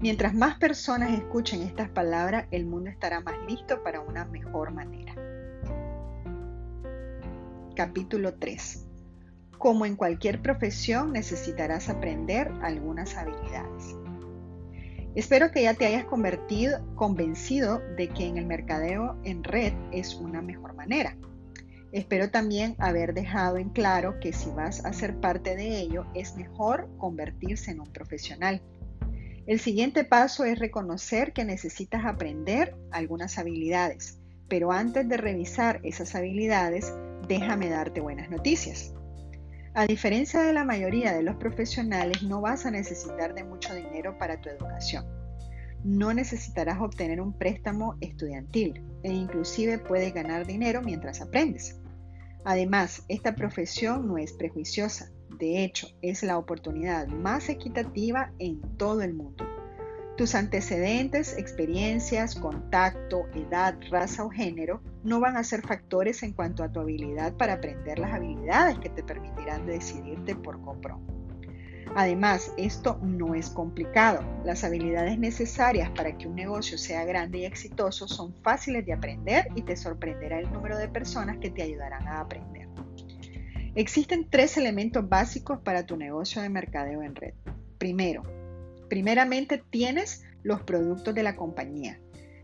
Mientras 0.00 0.34
más 0.34 0.58
personas 0.58 1.12
escuchen 1.12 1.62
estas 1.62 1.88
palabras, 1.88 2.48
el 2.50 2.66
mundo 2.66 2.90
estará 2.90 3.20
más 3.20 3.36
listo 3.48 3.80
para 3.84 4.00
una 4.00 4.24
mejor 4.24 4.72
manera. 4.72 5.14
Capítulo 7.76 8.34
3. 8.34 8.91
Como 9.62 9.86
en 9.86 9.94
cualquier 9.94 10.42
profesión 10.42 11.12
necesitarás 11.12 11.88
aprender 11.88 12.50
algunas 12.62 13.16
habilidades. 13.16 13.94
Espero 15.14 15.52
que 15.52 15.62
ya 15.62 15.74
te 15.74 15.86
hayas 15.86 16.04
convertido, 16.04 16.84
convencido 16.96 17.78
de 17.96 18.08
que 18.08 18.26
en 18.26 18.38
el 18.38 18.46
mercadeo 18.46 19.20
en 19.22 19.44
red 19.44 19.72
es 19.92 20.16
una 20.16 20.42
mejor 20.42 20.74
manera. 20.74 21.16
Espero 21.92 22.28
también 22.28 22.74
haber 22.80 23.14
dejado 23.14 23.56
en 23.56 23.68
claro 23.68 24.18
que 24.18 24.32
si 24.32 24.50
vas 24.50 24.84
a 24.84 24.92
ser 24.92 25.20
parte 25.20 25.54
de 25.54 25.78
ello, 25.78 26.06
es 26.12 26.34
mejor 26.34 26.90
convertirse 26.98 27.70
en 27.70 27.82
un 27.82 27.92
profesional. 27.92 28.60
El 29.46 29.60
siguiente 29.60 30.02
paso 30.02 30.42
es 30.44 30.58
reconocer 30.58 31.32
que 31.32 31.44
necesitas 31.44 32.04
aprender 32.04 32.74
algunas 32.90 33.38
habilidades, 33.38 34.18
pero 34.48 34.72
antes 34.72 35.08
de 35.08 35.18
revisar 35.18 35.78
esas 35.84 36.16
habilidades, 36.16 36.92
déjame 37.28 37.68
darte 37.68 38.00
buenas 38.00 38.28
noticias. 38.28 38.92
A 39.74 39.86
diferencia 39.86 40.42
de 40.42 40.52
la 40.52 40.64
mayoría 40.64 41.14
de 41.14 41.22
los 41.22 41.36
profesionales, 41.36 42.22
no 42.22 42.42
vas 42.42 42.66
a 42.66 42.70
necesitar 42.70 43.34
de 43.34 43.42
mucho 43.42 43.74
dinero 43.74 44.18
para 44.18 44.38
tu 44.38 44.50
educación. 44.50 45.06
No 45.82 46.12
necesitarás 46.12 46.78
obtener 46.82 47.22
un 47.22 47.32
préstamo 47.32 47.96
estudiantil 48.02 48.84
e 49.02 49.10
inclusive 49.10 49.78
puedes 49.78 50.12
ganar 50.12 50.46
dinero 50.46 50.82
mientras 50.82 51.22
aprendes. 51.22 51.80
Además, 52.44 53.02
esta 53.08 53.34
profesión 53.34 54.06
no 54.06 54.18
es 54.18 54.34
prejuiciosa. 54.34 55.10
De 55.38 55.64
hecho, 55.64 55.88
es 56.02 56.22
la 56.22 56.36
oportunidad 56.36 57.06
más 57.06 57.48
equitativa 57.48 58.30
en 58.38 58.60
todo 58.76 59.00
el 59.00 59.14
mundo. 59.14 59.51
Tus 60.16 60.34
antecedentes, 60.34 61.36
experiencias, 61.38 62.34
contacto, 62.34 63.26
edad, 63.34 63.78
raza 63.90 64.24
o 64.24 64.30
género 64.30 64.82
no 65.02 65.20
van 65.20 65.38
a 65.38 65.44
ser 65.44 65.62
factores 65.62 66.22
en 66.22 66.32
cuanto 66.32 66.62
a 66.62 66.70
tu 66.70 66.80
habilidad 66.80 67.34
para 67.36 67.54
aprender 67.54 67.98
las 67.98 68.12
habilidades 68.12 68.78
que 68.78 68.90
te 68.90 69.02
permitirán 69.02 69.66
decidirte 69.66 70.36
por 70.36 70.58
GoPro. 70.58 71.00
Además, 71.94 72.52
esto 72.56 72.98
no 73.02 73.34
es 73.34 73.50
complicado. 73.50 74.22
Las 74.44 74.64
habilidades 74.64 75.18
necesarias 75.18 75.90
para 75.90 76.16
que 76.16 76.26
un 76.26 76.34
negocio 76.34 76.78
sea 76.78 77.04
grande 77.04 77.38
y 77.38 77.44
exitoso 77.44 78.08
son 78.08 78.34
fáciles 78.42 78.84
de 78.86 78.94
aprender 78.94 79.48
y 79.54 79.62
te 79.62 79.76
sorprenderá 79.76 80.38
el 80.38 80.50
número 80.52 80.78
de 80.78 80.88
personas 80.88 81.38
que 81.38 81.50
te 81.50 81.62
ayudarán 81.62 82.06
a 82.06 82.20
aprender. 82.20 82.68
Existen 83.74 84.28
tres 84.28 84.58
elementos 84.58 85.08
básicos 85.08 85.58
para 85.60 85.86
tu 85.86 85.96
negocio 85.96 86.42
de 86.42 86.50
mercadeo 86.50 87.02
en 87.02 87.14
red. 87.14 87.34
Primero, 87.78 88.22
primeramente 88.92 89.64
tienes 89.70 90.22
los 90.42 90.64
productos 90.64 91.14
de 91.14 91.22
la 91.22 91.34
compañía. 91.34 91.98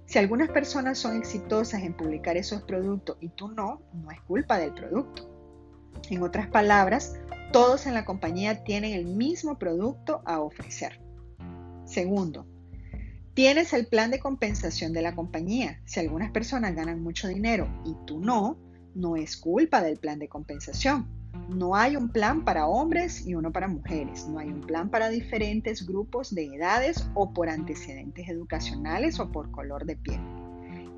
Si 0.07 0.19
algunas 0.19 0.49
personas 0.49 0.99
son 0.99 1.19
exitosas 1.19 1.83
en 1.83 1.93
publicar 1.93 2.39
esos 2.39 2.63
productos 2.63 3.19
y 3.21 3.29
tú 3.29 3.49
no, 3.49 3.83
no 3.93 4.11
es 4.11 4.19
culpa 4.23 4.57
del 4.59 4.73
producto. 4.73 5.29
En 6.09 6.23
otras 6.23 6.47
palabras, 6.47 7.19
todos 7.53 7.87
en 7.87 7.93
la 7.93 8.07
compañía 8.07 8.65
tienen 8.65 8.95
el 8.95 9.05
mismo 9.05 9.59
producto 9.59 10.23
a 10.25 10.41
ofrecer. 10.41 11.03
Segundo, 11.85 12.47
tienes 13.35 13.75
el 13.75 13.87
plan 13.87 14.11
de 14.11 14.19
compensación 14.19 14.95
de 14.95 15.03
la 15.03 15.15
compañía. 15.15 15.83
Si 15.85 16.01
algunas 16.01 16.31
personas 16.31 16.75
ganan 16.75 17.03
mucho 17.03 17.29
dinero 17.29 17.69
y 17.85 17.95
tú 18.07 18.21
no, 18.21 18.57
no 18.99 19.17
es 19.17 19.37
culpa 19.37 19.81
del 19.83 19.97
plan 19.97 20.19
de 20.19 20.29
compensación. 20.29 21.07
No 21.49 21.77
hay 21.77 21.97
un 21.97 22.11
plan 22.11 22.45
para 22.45 22.67
hombres 22.67 23.27
y 23.27 23.35
uno 23.35 23.53
para 23.53 23.69
mujeres. 23.69 24.29
No 24.29 24.39
hay 24.39 24.49
un 24.49 24.61
plan 24.61 24.91
para 24.91 25.09
diferentes 25.09 25.87
grupos 25.87 26.35
de 26.35 26.47
edades 26.47 27.09
o 27.15 27.33
por 27.33 27.49
antecedentes 27.49 28.29
educacionales 28.29 29.21
o 29.21 29.31
por 29.31 29.51
color 29.51 29.87
de 29.87 29.97
piel. 29.97 30.21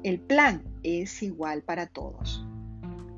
El 0.02 0.18
plan 0.18 0.62
es 0.82 1.22
igual 1.22 1.62
para 1.62 1.86
todos. 1.86 2.44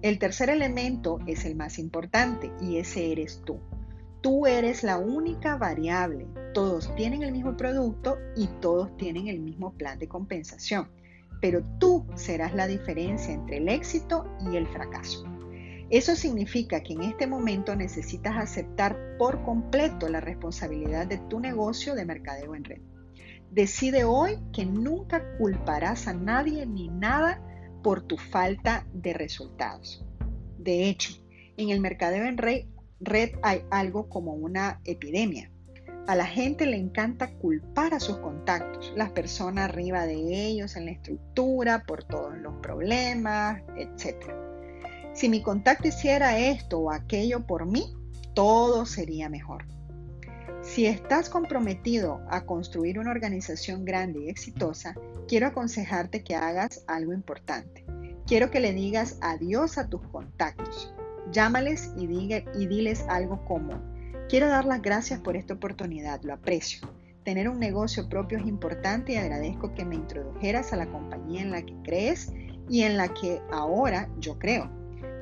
El 0.02 0.18
tercer 0.18 0.50
elemento 0.50 1.20
es 1.26 1.44
el 1.44 1.54
más 1.54 1.78
importante 1.78 2.50
y 2.60 2.78
ese 2.78 3.12
eres 3.12 3.40
tú. 3.44 3.60
Tú 4.20 4.46
eres 4.46 4.82
la 4.82 4.98
única 4.98 5.56
variable. 5.56 6.26
Todos 6.54 6.94
tienen 6.96 7.22
el 7.22 7.32
mismo 7.32 7.56
producto 7.56 8.18
y 8.36 8.48
todos 8.60 8.96
tienen 8.96 9.28
el 9.28 9.40
mismo 9.40 9.72
plan 9.74 9.98
de 9.98 10.08
compensación. 10.08 10.88
Pero 11.42 11.62
tú 11.78 12.06
serás 12.14 12.54
la 12.54 12.66
diferencia 12.66 13.34
entre 13.34 13.58
el 13.58 13.68
éxito 13.68 14.34
y 14.50 14.56
el 14.56 14.66
fracaso. 14.66 15.26
Eso 15.90 16.16
significa 16.16 16.82
que 16.82 16.94
en 16.94 17.02
este 17.02 17.26
momento 17.26 17.76
necesitas 17.76 18.38
aceptar 18.38 18.96
por 19.18 19.42
completo 19.44 20.08
la 20.08 20.20
responsabilidad 20.20 21.06
de 21.06 21.18
tu 21.18 21.38
negocio 21.38 21.94
de 21.94 22.06
mercadeo 22.06 22.54
en 22.54 22.64
red. 22.64 22.80
Decide 23.50 24.04
hoy 24.04 24.38
que 24.54 24.64
nunca 24.64 25.36
culparás 25.36 26.08
a 26.08 26.14
nadie 26.14 26.64
ni 26.64 26.88
nada 26.88 27.42
por 27.82 28.00
tu 28.00 28.16
falta 28.16 28.86
de 28.94 29.12
resultados. 29.12 30.02
De 30.56 30.88
hecho, 30.88 31.12
en 31.58 31.68
el 31.68 31.80
mercadeo 31.80 32.24
en 32.24 32.38
red, 32.38 33.30
hay 33.42 33.62
algo 33.70 34.08
como 34.08 34.32
una 34.32 34.80
epidemia. 34.84 35.51
A 36.08 36.16
la 36.16 36.26
gente 36.26 36.66
le 36.66 36.76
encanta 36.76 37.32
culpar 37.34 37.94
a 37.94 38.00
sus 38.00 38.18
contactos, 38.18 38.92
las 38.96 39.10
personas 39.10 39.66
arriba 39.66 40.04
de 40.04 40.46
ellos 40.48 40.74
en 40.74 40.86
la 40.86 40.90
estructura 40.90 41.84
por 41.86 42.02
todos 42.02 42.36
los 42.38 42.54
problemas, 42.54 43.62
etc. 43.76 44.16
Si 45.14 45.28
mi 45.28 45.42
contacto 45.42 45.86
hiciera 45.86 46.38
esto 46.38 46.80
o 46.80 46.90
aquello 46.90 47.46
por 47.46 47.66
mí, 47.66 47.94
todo 48.34 48.84
sería 48.84 49.28
mejor. 49.28 49.64
Si 50.62 50.86
estás 50.86 51.28
comprometido 51.28 52.20
a 52.28 52.46
construir 52.46 52.98
una 52.98 53.12
organización 53.12 53.84
grande 53.84 54.24
y 54.24 54.28
exitosa, 54.28 54.94
quiero 55.28 55.46
aconsejarte 55.46 56.24
que 56.24 56.34
hagas 56.34 56.84
algo 56.88 57.12
importante. 57.12 57.84
Quiero 58.26 58.50
que 58.50 58.60
le 58.60 58.72
digas 58.72 59.18
adiós 59.20 59.78
a 59.78 59.88
tus 59.88 60.02
contactos. 60.08 60.92
Llámales 61.30 61.92
y, 61.96 62.04
y 62.04 62.66
diles 62.66 63.04
algo 63.08 63.44
como, 63.44 63.91
quiero 64.28 64.48
dar 64.48 64.64
las 64.64 64.82
gracias 64.82 65.20
por 65.20 65.36
esta 65.36 65.54
oportunidad, 65.54 66.22
lo 66.22 66.34
aprecio. 66.34 66.88
Tener 67.24 67.48
un 67.48 67.60
negocio 67.60 68.08
propio 68.08 68.38
es 68.38 68.46
importante 68.46 69.12
y 69.12 69.16
agradezco 69.16 69.74
que 69.74 69.84
me 69.84 69.94
introdujeras 69.94 70.72
a 70.72 70.76
la 70.76 70.90
compañía 70.90 71.42
en 71.42 71.52
la 71.52 71.62
que 71.62 71.74
crees 71.84 72.32
y 72.68 72.82
en 72.82 72.96
la 72.96 73.08
que 73.14 73.40
ahora 73.52 74.08
yo 74.18 74.38
creo. 74.38 74.70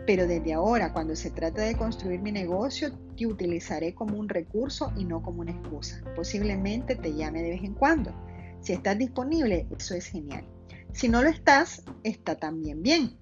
Pero 0.07 0.27
desde 0.27 0.55
ahora, 0.55 0.93
cuando 0.93 1.15
se 1.15 1.31
trata 1.31 1.63
de 1.63 1.77
construir 1.77 2.21
mi 2.21 2.33
negocio, 2.33 2.91
te 3.17 3.27
utilizaré 3.27 3.95
como 3.95 4.19
un 4.19 4.29
recurso 4.29 4.93
y 4.97 5.05
no 5.05 5.23
como 5.23 5.43
una 5.43 5.53
excusa. 5.53 6.03
Posiblemente 6.17 6.97
te 6.97 7.15
llame 7.15 7.43
de 7.43 7.51
vez 7.51 7.63
en 7.63 7.75
cuando. 7.75 8.13
Si 8.61 8.73
estás 8.73 8.99
disponible, 8.99 9.67
eso 9.77 9.95
es 9.95 10.07
genial. 10.07 10.45
Si 10.93 11.09
no 11.09 11.23
lo 11.23 11.29
estás, 11.29 11.85
está 12.03 12.37
también 12.37 12.83
bien. 12.83 13.20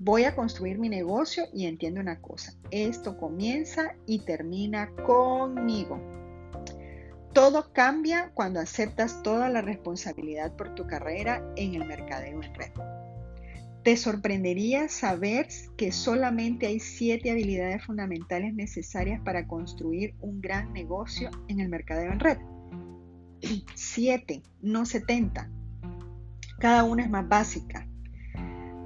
Voy 0.00 0.24
a 0.24 0.36
construir 0.36 0.78
mi 0.78 0.88
negocio 0.88 1.46
y 1.52 1.66
entiendo 1.66 2.00
una 2.00 2.20
cosa. 2.20 2.52
Esto 2.70 3.18
comienza 3.18 3.96
y 4.06 4.20
termina 4.20 4.90
conmigo. 5.04 6.00
Todo 7.32 7.72
cambia 7.72 8.30
cuando 8.32 8.60
aceptas 8.60 9.22
toda 9.24 9.48
la 9.48 9.60
responsabilidad 9.60 10.54
por 10.54 10.74
tu 10.76 10.86
carrera 10.86 11.42
en 11.56 11.74
el 11.74 11.84
mercadeo 11.84 12.40
en 12.42 12.54
red. 12.54 12.70
Te 13.82 13.96
sorprendería 13.96 14.88
saber 14.88 15.48
que 15.76 15.90
solamente 15.90 16.66
hay 16.66 16.78
siete 16.78 17.32
habilidades 17.32 17.84
fundamentales 17.84 18.54
necesarias 18.54 19.20
para 19.24 19.48
construir 19.48 20.14
un 20.20 20.40
gran 20.40 20.72
negocio 20.72 21.30
en 21.48 21.58
el 21.58 21.68
mercadeo 21.68 22.12
en 22.12 22.20
red. 22.20 22.38
Siete, 23.74 24.42
no 24.60 24.84
setenta. 24.84 25.50
Cada 26.60 26.84
una 26.84 27.02
es 27.02 27.10
más 27.10 27.28
básica. 27.28 27.87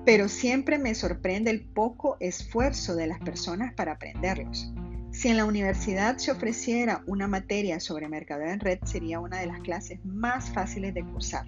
Pero 0.05 0.29
siempre 0.29 0.79
me 0.79 0.95
sorprende 0.95 1.51
el 1.51 1.65
poco 1.65 2.17
esfuerzo 2.21 2.97
de 2.97 3.07
las 3.07 3.21
personas 3.21 3.73
para 3.75 3.93
aprenderlos. 3.93 4.73
Si 5.13 5.29
en 5.29 5.37
la 5.37 5.45
universidad 5.45 6.17
se 6.17 6.33
ofreciera 6.33 7.05
una 7.07 7.29
materia 7.29 7.79
sobre 7.81 8.09
mercadeo 8.09 8.49
en 8.49 8.61
red, 8.61 8.79
sería 8.85 9.21
una 9.21 9.39
de 9.41 9.47
las 9.47 9.61
clases 9.61 10.05
más 10.05 10.51
fáciles 10.51 10.95
de 10.95 11.05
cursar. 11.05 11.47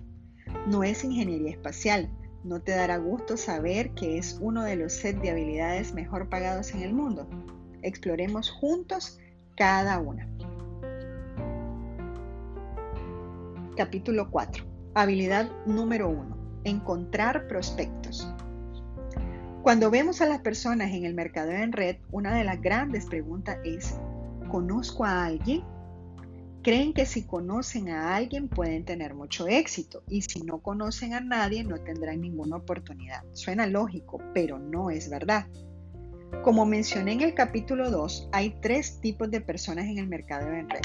No 0.67 0.85
es 0.85 1.03
ingeniería 1.03 1.51
espacial, 1.51 2.11
¿No 2.45 2.61
te 2.61 2.73
dará 2.73 2.99
gusto 2.99 3.39
saber 3.39 3.95
que 3.95 4.19
es 4.19 4.39
uno 4.39 4.65
de 4.65 4.77
los 4.77 4.93
set 4.93 5.19
de 5.23 5.31
habilidades 5.31 5.95
mejor 5.95 6.29
pagados 6.29 6.75
en 6.75 6.83
el 6.83 6.93
mundo? 6.93 7.27
Exploremos 7.81 8.51
juntos 8.51 9.19
cada 9.57 9.99
una. 9.99 10.29
Capítulo 13.79 14.31
4. 14.31 14.63
Habilidad 14.93 15.51
número 15.65 16.11
1. 16.11 16.61
Encontrar 16.65 17.49
prospectos. 17.49 18.31
Cuando 19.65 19.91
vemos 19.91 20.21
a 20.21 20.27
las 20.27 20.41
personas 20.41 20.93
en 20.93 21.07
el 21.07 21.15
mercado 21.15 21.51
en 21.51 21.73
red, 21.73 21.97
una 22.11 22.37
de 22.37 22.45
las 22.45 22.61
grandes 22.61 23.07
preguntas 23.07 23.57
es, 23.65 23.95
¿conozco 24.51 25.07
a 25.07 25.25
alguien? 25.25 25.65
Creen 26.63 26.93
que 26.93 27.07
si 27.07 27.23
conocen 27.23 27.89
a 27.89 28.15
alguien 28.15 28.49
pueden 28.49 28.85
tener 28.85 29.15
mucho 29.15 29.49
éxito 29.49 30.03
y 30.07 30.21
si 30.21 30.43
no 30.43 30.59
conocen 30.59 31.15
a 31.15 31.21
nadie 31.21 31.65
no 31.65 31.81
tendrán 31.81 32.21
ninguna 32.21 32.57
oportunidad. 32.57 33.23
Suena 33.33 33.67
lógico, 33.67 34.21
pero 34.35 34.59
no 34.59 34.91
es 34.91 35.09
verdad. 35.09 35.47
Como 36.43 36.67
mencioné 36.67 37.13
en 37.13 37.23
el 37.23 37.33
capítulo 37.33 37.91
2, 37.91 38.29
hay 38.33 38.55
tres 38.61 39.01
tipos 39.01 39.31
de 39.31 39.41
personas 39.41 39.87
en 39.87 39.97
el 39.97 40.09
mercado 40.09 40.47
en 40.53 40.69
red. 40.69 40.83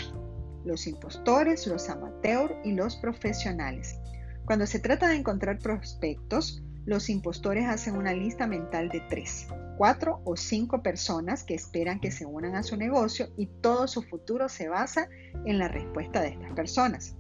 Los 0.63 0.87
impostores, 0.87 1.67
los 1.67 1.89
amateurs 1.89 2.55
y 2.63 2.71
los 2.71 2.95
profesionales. 2.95 3.99
Cuando 4.45 4.65
se 4.65 4.79
trata 4.79 5.09
de 5.09 5.17
encontrar 5.17 5.59
prospectos, 5.59 6.63
los 6.85 7.09
impostores 7.09 7.67
hacen 7.67 7.95
una 7.95 8.13
lista 8.13 8.47
mental 8.47 8.89
de 8.89 9.01
tres 9.09 9.47
cuatro 9.79 10.19
o 10.25 10.35
cinco 10.35 10.83
personas 10.83 11.45
que 11.45 11.55
esperan 11.55 12.01
que 12.01 12.11
se 12.11 12.25
unan 12.25 12.53
a 12.55 12.63
su 12.63 12.75
negocio 12.75 13.29
y 13.37 13.45
todo 13.45 13.87
su 13.87 14.01
futuro 14.01 14.49
se 14.49 14.67
basa 14.67 15.07
en 15.45 15.57
la 15.57 15.69
respuesta 15.69 16.19
de 16.19 16.31
estas 16.31 16.51
personas. 16.51 17.15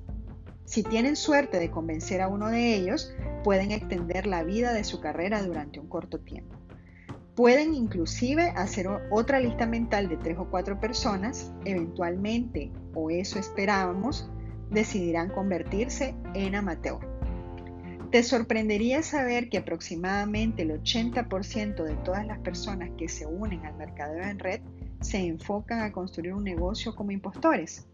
Si 0.65 0.83
tienen 0.83 1.15
suerte 1.15 1.57
de 1.57 1.71
convencer 1.71 2.19
a 2.19 2.27
uno 2.27 2.49
de 2.49 2.75
ellos, 2.75 3.15
pueden 3.45 3.71
extender 3.71 4.27
la 4.27 4.43
vida 4.43 4.73
de 4.73 4.83
su 4.83 4.99
carrera 4.99 5.41
durante 5.41 5.79
un 5.79 5.87
corto 5.87 6.19
tiempo. 6.19 6.57
Pueden 7.33 7.73
inclusive 7.73 8.49
hacer 8.57 8.89
otra 9.09 9.39
lista 9.39 9.65
mental 9.65 10.09
de 10.09 10.17
tres 10.17 10.37
o 10.37 10.49
cuatro 10.49 10.81
personas, 10.81 11.53
eventualmente, 11.63 12.73
o 12.93 13.09
eso 13.09 13.39
esperábamos, 13.39 14.29
decidirán 14.69 15.29
convertirse 15.29 16.13
en 16.33 16.55
amateur. 16.55 17.08
Te 18.11 18.23
sorprendería 18.23 19.03
saber 19.03 19.49
que 19.49 19.59
aproximadamente 19.59 20.63
el 20.63 20.71
80% 20.71 21.83
de 21.83 21.95
todas 21.97 22.25
las 22.25 22.39
personas 22.39 22.89
que 22.97 23.07
se 23.07 23.27
unen 23.27 23.63
al 23.67 23.75
mercadeo 23.75 24.23
en 24.23 24.39
red 24.39 24.61
se 24.99 25.19
enfocan 25.19 25.81
a 25.81 25.91
construir 25.91 26.33
un 26.33 26.43
negocio 26.43 26.95
como 26.95 27.11
impostores. 27.11 27.87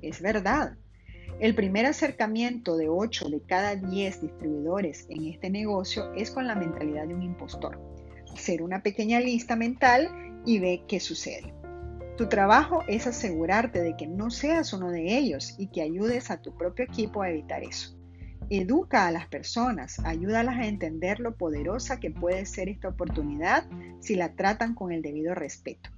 Es 0.00 0.22
verdad. 0.22 0.78
El 1.38 1.54
primer 1.54 1.84
acercamiento 1.84 2.78
de 2.78 2.88
8 2.88 3.28
de 3.28 3.42
cada 3.42 3.76
10 3.76 4.22
distribuidores 4.22 5.06
en 5.10 5.26
este 5.26 5.50
negocio 5.50 6.14
es 6.14 6.30
con 6.30 6.46
la 6.46 6.54
mentalidad 6.54 7.06
de 7.06 7.14
un 7.14 7.22
impostor. 7.22 7.78
Hacer 8.32 8.62
una 8.62 8.82
pequeña 8.82 9.20
lista 9.20 9.54
mental 9.54 10.08
y 10.46 10.60
ve 10.60 10.84
qué 10.88 10.98
sucede. 10.98 11.52
Tu 12.16 12.26
trabajo 12.26 12.84
es 12.88 13.06
asegurarte 13.06 13.82
de 13.82 13.96
que 13.98 14.06
no 14.06 14.30
seas 14.30 14.72
uno 14.72 14.90
de 14.90 15.18
ellos 15.18 15.56
y 15.58 15.66
que 15.66 15.82
ayudes 15.82 16.30
a 16.30 16.40
tu 16.40 16.56
propio 16.56 16.86
equipo 16.86 17.20
a 17.20 17.28
evitar 17.28 17.62
eso. 17.62 17.97
Educa 18.50 19.06
a 19.06 19.10
las 19.10 19.26
personas, 19.26 19.98
ayúdalas 20.06 20.56
a 20.56 20.66
entender 20.66 21.20
lo 21.20 21.36
poderosa 21.36 22.00
que 22.00 22.10
puede 22.10 22.46
ser 22.46 22.70
esta 22.70 22.88
oportunidad 22.88 23.64
si 24.00 24.14
la 24.14 24.32
tratan 24.36 24.74
con 24.74 24.90
el 24.90 25.02
debido 25.02 25.34
respeto. 25.34 25.90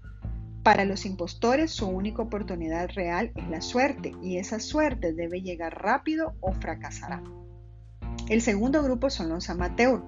Para 0.65 0.85
los 0.85 1.07
impostores 1.07 1.71
su 1.71 1.87
única 1.87 2.23
oportunidad 2.23 2.91
real 2.91 3.31
es 3.37 3.49
la 3.49 3.61
suerte 3.61 4.15
y 4.21 4.39
esa 4.39 4.59
suerte 4.59 5.13
debe 5.13 5.43
llegar 5.43 5.81
rápido 5.81 6.35
o 6.41 6.53
fracasará. 6.53 7.23
El 8.29 8.43
segundo 8.43 8.83
grupo 8.83 9.11
son 9.11 9.29
los 9.29 9.49
amateurs. 9.49 10.03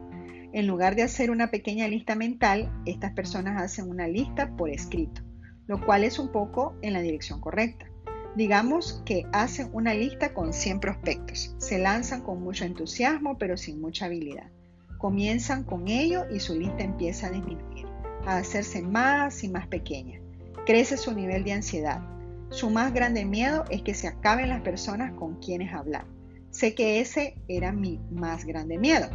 En 0.53 0.67
lugar 0.67 0.97
de 0.97 1.05
hacer 1.05 1.31
una 1.31 1.51
pequeña 1.51 1.87
lista 1.87 2.17
mental, 2.17 2.73
estas 2.87 3.13
personas 3.13 3.63
hacen 3.63 3.89
una 3.89 4.09
lista 4.09 4.55
por 4.57 4.69
escrito, 4.69 5.23
lo 5.69 5.81
cual 5.85 6.03
es 6.03 6.19
un 6.19 6.33
poco 6.33 6.75
en 6.83 6.93
la 6.93 7.03
dirección 7.03 7.41
correcta. 7.41 7.92
Digamos 8.35 9.03
que 9.05 9.27
hacen 9.33 9.69
una 9.75 9.93
lista 9.93 10.33
con 10.33 10.55
100 10.55 10.81
prospectos. 10.81 11.55
Se 11.59 11.79
lanzan 11.79 12.23
con 12.23 12.43
mucho 12.43 12.65
entusiasmo 12.65 13.37
pero 13.37 13.59
sin 13.59 13.81
mucha 13.81 14.07
habilidad. 14.07 14.51
Comienzan 14.97 15.65
con 15.65 15.89
ello 15.89 16.25
y 16.33 16.41
su 16.41 16.59
lista 16.59 16.83
empieza 16.83 17.27
a 17.27 17.31
disminuir, 17.31 17.87
a 18.25 18.39
hacerse 18.39 18.81
más 18.81 19.45
y 19.45 19.49
más 19.49 19.67
pequeña. 19.67 20.21
Crece 20.65 20.97
su 20.97 21.13
nivel 21.13 21.45
de 21.45 21.53
ansiedad. 21.53 22.01
Su 22.49 22.71
más 22.71 22.95
grande 22.95 23.25
miedo 23.25 23.65
es 23.69 23.83
que 23.83 23.95
se 23.95 24.09
acaben 24.09 24.49
las 24.49 24.63
personas 24.63 25.13
con 25.13 25.37
quienes 25.41 25.75
hablar. 25.75 26.07
Sé 26.51 26.75
que 26.75 27.01
ese 27.01 27.35
era 27.49 27.73
mi 27.73 27.99
más 28.11 28.45
grande 28.45 28.79
miedo. 28.79 29.09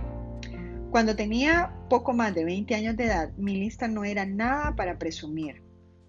Cuando 0.92 1.16
tenía 1.16 1.74
poco 1.90 2.14
más 2.14 2.36
de 2.36 2.46
20 2.46 2.76
años 2.76 2.98
de 2.98 3.06
edad, 3.06 3.32
mi 3.38 3.56
lista 3.56 3.88
no 3.88 4.04
era 4.04 4.26
nada 4.26 4.76
para 4.76 4.98
presumir. 5.00 5.67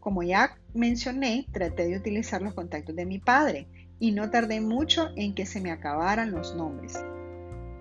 Como 0.09 0.23
ya 0.23 0.57
mencioné, 0.73 1.45
traté 1.53 1.87
de 1.87 1.99
utilizar 1.99 2.41
los 2.41 2.55
contactos 2.55 2.97
de 2.97 3.05
mi 3.05 3.19
padre 3.19 3.69
y 3.99 4.12
no 4.12 4.31
tardé 4.31 4.59
mucho 4.59 5.11
en 5.17 5.35
que 5.35 5.45
se 5.45 5.61
me 5.61 5.71
acabaran 5.71 6.31
los 6.31 6.57
nombres. 6.57 6.99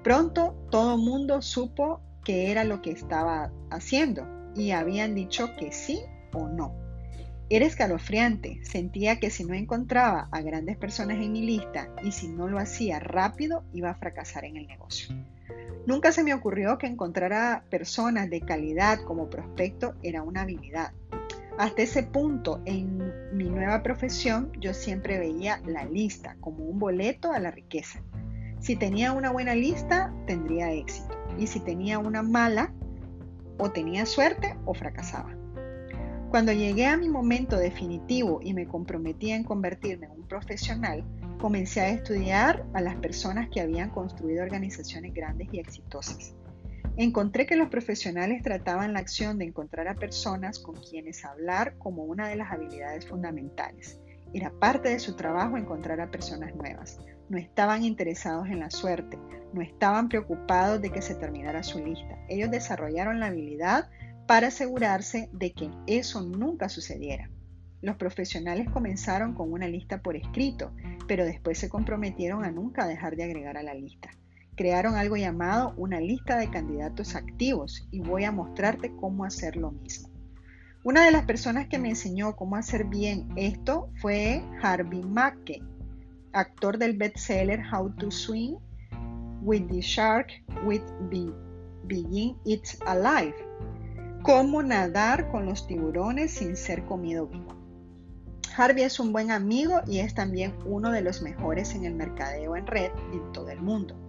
Pronto 0.03 0.53
todo 0.69 0.97
mundo 0.97 1.41
supo 1.41 2.01
que 2.25 2.51
era 2.51 2.65
lo 2.65 2.81
que 2.81 2.91
estaba 2.91 3.49
haciendo 3.69 4.27
y 4.57 4.71
habían 4.71 5.15
dicho 5.15 5.55
que 5.55 5.71
sí 5.71 6.01
o 6.33 6.49
no. 6.49 6.75
Era 7.49 7.65
escalofriante, 7.65 8.59
sentía 8.65 9.21
que 9.21 9.29
si 9.29 9.45
no 9.45 9.53
encontraba 9.53 10.27
a 10.29 10.41
grandes 10.41 10.75
personas 10.75 11.19
en 11.19 11.31
mi 11.31 11.43
lista 11.43 11.87
y 12.03 12.11
si 12.11 12.27
no 12.27 12.49
lo 12.49 12.59
hacía 12.59 12.99
rápido 12.99 13.63
iba 13.71 13.89
a 13.89 13.95
fracasar 13.95 14.43
en 14.43 14.57
el 14.57 14.67
negocio. 14.67 15.15
Nunca 15.85 16.11
se 16.11 16.25
me 16.25 16.33
ocurrió 16.33 16.77
que 16.77 16.87
encontrar 16.87 17.31
a 17.31 17.63
personas 17.69 18.29
de 18.29 18.41
calidad 18.41 18.99
como 19.05 19.29
prospecto 19.29 19.95
era 20.03 20.23
una 20.23 20.41
habilidad. 20.41 20.91
Hasta 21.57 21.81
ese 21.81 22.03
punto 22.03 22.61
en 22.65 23.13
mi 23.35 23.49
nueva 23.49 23.81
profesión 23.81 24.51
yo 24.59 24.73
siempre 24.73 25.17
veía 25.17 25.59
la 25.65 25.85
lista 25.85 26.37
como 26.39 26.63
un 26.63 26.77
boleto 26.77 27.31
a 27.31 27.39
la 27.39 27.49
riqueza. 27.49 28.03
Si 28.59 28.75
tenía 28.75 29.11
una 29.11 29.31
buena 29.31 29.55
lista, 29.55 30.13
tendría 30.27 30.71
éxito. 30.71 31.17
Y 31.37 31.47
si 31.47 31.59
tenía 31.59 31.99
una 31.99 32.21
mala, 32.21 32.73
o 33.57 33.71
tenía 33.71 34.05
suerte 34.05 34.55
o 34.65 34.73
fracasaba. 34.73 35.35
Cuando 36.29 36.51
llegué 36.51 36.85
a 36.85 36.97
mi 36.97 37.09
momento 37.09 37.57
definitivo 37.57 38.39
y 38.43 38.53
me 38.53 38.67
comprometí 38.67 39.31
en 39.31 39.43
convertirme 39.43 40.07
en 40.07 40.11
un 40.11 40.27
profesional, 40.27 41.03
comencé 41.39 41.81
a 41.81 41.89
estudiar 41.89 42.65
a 42.73 42.81
las 42.81 42.95
personas 42.97 43.49
que 43.49 43.61
habían 43.61 43.89
construido 43.89 44.43
organizaciones 44.43 45.13
grandes 45.13 45.47
y 45.51 45.59
exitosas. 45.59 46.35
Encontré 46.99 47.45
que 47.45 47.55
los 47.55 47.69
profesionales 47.69 48.41
trataban 48.41 48.93
la 48.93 48.99
acción 48.99 49.37
de 49.37 49.45
encontrar 49.45 49.87
a 49.87 49.93
personas 49.93 50.57
con 50.57 50.73
quienes 50.81 51.25
hablar 51.25 51.77
como 51.77 52.03
una 52.03 52.27
de 52.27 52.35
las 52.35 52.51
habilidades 52.51 53.05
fundamentales. 53.05 54.01
Era 54.33 54.49
parte 54.49 54.89
de 54.89 54.97
su 54.97 55.15
trabajo 55.15 55.57
encontrar 55.57 56.01
a 56.01 56.09
personas 56.09 56.55
nuevas. 56.55 56.99
No 57.29 57.37
estaban 57.37 57.83
interesados 57.83 58.47
en 58.47 58.61
la 58.61 58.71
suerte, 58.71 59.19
no 59.53 59.61
estaban 59.61 60.09
preocupados 60.09 60.81
de 60.81 60.89
que 60.89 61.03
se 61.03 61.13
terminara 61.13 61.61
su 61.61 61.85
lista. 61.85 62.17
Ellos 62.29 62.49
desarrollaron 62.49 63.19
la 63.19 63.27
habilidad 63.27 63.91
para 64.25 64.47
asegurarse 64.47 65.29
de 65.33 65.53
que 65.53 65.69
eso 65.85 66.23
nunca 66.23 66.67
sucediera. 66.67 67.29
Los 67.79 67.97
profesionales 67.97 68.71
comenzaron 68.71 69.35
con 69.35 69.53
una 69.53 69.67
lista 69.67 70.01
por 70.01 70.15
escrito, 70.15 70.71
pero 71.07 71.25
después 71.25 71.59
se 71.59 71.69
comprometieron 71.69 72.43
a 72.43 72.49
nunca 72.49 72.87
dejar 72.87 73.15
de 73.15 73.25
agregar 73.25 73.55
a 73.55 73.61
la 73.61 73.75
lista 73.75 74.09
crearon 74.57 74.95
algo 74.95 75.15
llamado 75.15 75.73
una 75.77 76.01
lista 76.01 76.37
de 76.37 76.49
candidatos 76.49 77.15
activos 77.15 77.87
y 77.91 78.01
voy 78.01 78.25
a 78.25 78.31
mostrarte 78.31 78.91
cómo 78.99 79.23
hacer 79.23 79.55
lo 79.55 79.71
mismo. 79.71 80.09
Una 80.83 81.05
de 81.05 81.11
las 81.11 81.25
personas 81.25 81.67
que 81.67 81.77
me 81.77 81.89
enseñó 81.89 82.35
cómo 82.35 82.55
hacer 82.55 82.85
bien 82.85 83.29
esto 83.35 83.89
fue 84.01 84.43
Harvey 84.61 85.03
Mackey, 85.03 85.61
actor 86.33 86.77
del 86.77 86.97
bestseller 86.97 87.61
How 87.71 87.91
to 87.97 88.09
Swim 88.09 88.57
with 89.41 89.67
the 89.67 89.79
Shark 89.79 90.29
with 90.65 90.81
Begin 91.85 92.35
It's 92.43 92.79
Alive. 92.85 93.35
Cómo 94.23 94.63
nadar 94.63 95.29
con 95.29 95.45
los 95.45 95.67
tiburones 95.67 96.31
sin 96.31 96.55
ser 96.55 96.83
comido 96.85 97.27
vivo. 97.27 97.55
Harvey 98.57 98.83
es 98.85 98.99
un 98.99 99.13
buen 99.13 99.29
amigo 99.29 99.81
y 99.85 99.99
es 99.99 100.15
también 100.15 100.55
uno 100.65 100.91
de 100.91 101.01
los 101.01 101.21
mejores 101.21 101.75
en 101.75 101.85
el 101.85 101.93
mercadeo 101.93 102.55
en 102.55 102.65
red 102.65 102.91
en 103.13 103.31
todo 103.31 103.49
el 103.49 103.61
mundo. 103.61 104.06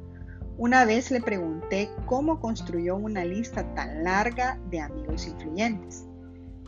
Una 0.58 0.84
vez 0.84 1.12
le 1.12 1.20
pregunté 1.20 1.88
cómo 2.04 2.40
construyó 2.40 2.96
una 2.96 3.24
lista 3.24 3.72
tan 3.74 4.02
larga 4.02 4.58
de 4.72 4.80
amigos 4.80 5.28
influyentes. 5.28 6.04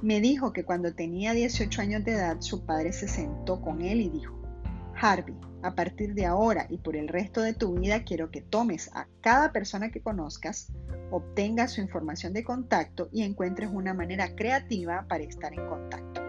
Me 0.00 0.20
dijo 0.20 0.53
que 0.53 0.64
cuando 0.64 0.94
tenía 0.94 1.33
18 1.33 1.83
años 1.83 2.05
de 2.05 2.12
edad 2.12 2.37
su 2.38 2.64
padre 2.64 2.92
se 2.92 3.09
sentó 3.09 3.61
con 3.61 3.83
él 3.83 4.00
y 4.00 4.09
dijo, 4.09 4.40
Harvey, 4.94 5.35
a 5.62 5.74
partir 5.74 6.14
de 6.14 6.24
ahora 6.24 6.66
y 6.68 6.79
por 6.79 6.94
el 6.94 7.09
resto 7.09 7.42
de 7.42 7.53
tu 7.53 7.81
vida 7.81 8.05
quiero 8.05 8.31
que 8.31 8.42
tomes 8.42 8.94
a 8.94 9.09
cada 9.22 9.50
persona 9.50 9.90
que 9.90 10.00
conozcas, 10.00 10.68
obtengas 11.11 11.72
su 11.72 11.81
información 11.81 12.33
de 12.33 12.44
contacto 12.44 13.09
y 13.11 13.24
encuentres 13.24 13.70
una 13.72 13.92
manera 13.92 14.37
creativa 14.37 15.05
para 15.09 15.24
estar 15.24 15.53
en 15.53 15.66
contacto. 15.66 16.22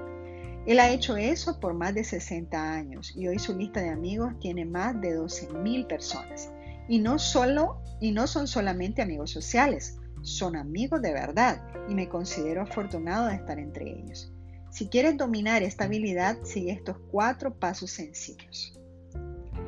Él 0.65 0.79
ha 0.79 0.89
hecho 0.89 1.15
eso 1.15 1.59
por 1.59 1.75
más 1.75 1.93
de 1.93 2.05
60 2.05 2.73
años 2.73 3.13
y 3.15 3.27
hoy 3.27 3.37
su 3.37 3.55
lista 3.55 3.81
de 3.81 3.89
amigos 3.89 4.33
tiene 4.39 4.65
más 4.65 4.99
de 4.99 5.15
12.000 5.15 5.85
personas. 5.85 6.51
Y 6.91 6.99
no 6.99 7.19
solo 7.19 7.81
y 8.01 8.11
no 8.11 8.27
son 8.27 8.49
solamente 8.49 9.01
amigos 9.01 9.31
sociales, 9.31 9.97
son 10.23 10.57
amigos 10.57 11.01
de 11.01 11.13
verdad 11.13 11.63
y 11.87 11.95
me 11.95 12.09
considero 12.09 12.63
afortunado 12.63 13.27
de 13.27 13.35
estar 13.35 13.59
entre 13.59 13.89
ellos. 13.89 14.33
Si 14.71 14.89
quieres 14.89 15.15
dominar 15.15 15.63
esta 15.63 15.85
habilidad, 15.85 16.39
sigue 16.43 16.73
estos 16.73 16.97
cuatro 17.09 17.57
pasos 17.57 17.91
sencillos. 17.91 18.77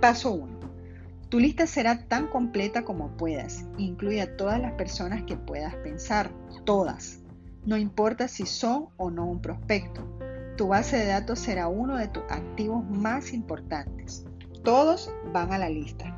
Paso 0.02 0.34
1. 0.34 0.60
Tu 1.30 1.40
lista 1.40 1.66
será 1.66 2.10
tan 2.10 2.28
completa 2.28 2.84
como 2.84 3.16
puedas. 3.16 3.64
Incluye 3.78 4.20
a 4.20 4.36
todas 4.36 4.60
las 4.60 4.74
personas 4.74 5.24
que 5.24 5.38
puedas 5.38 5.76
pensar, 5.78 6.30
todas. 6.66 7.22
No 7.66 7.78
importa 7.78 8.28
si 8.28 8.46
son 8.46 8.90
o 8.98 9.10
no 9.10 9.26
un 9.28 9.42
prospecto. 9.42 10.06
Tu 10.58 10.68
base 10.68 10.98
de 10.98 11.06
datos 11.06 11.40
será 11.40 11.70
uno 11.70 11.96
de 11.96 12.10
tus 12.10 12.24
activos 12.24 12.84
más 12.90 13.32
importantes. 13.32 14.26
Todos 14.66 15.10
van 15.32 15.54
a 15.54 15.58
la 15.58 15.70
lista. 15.70 16.13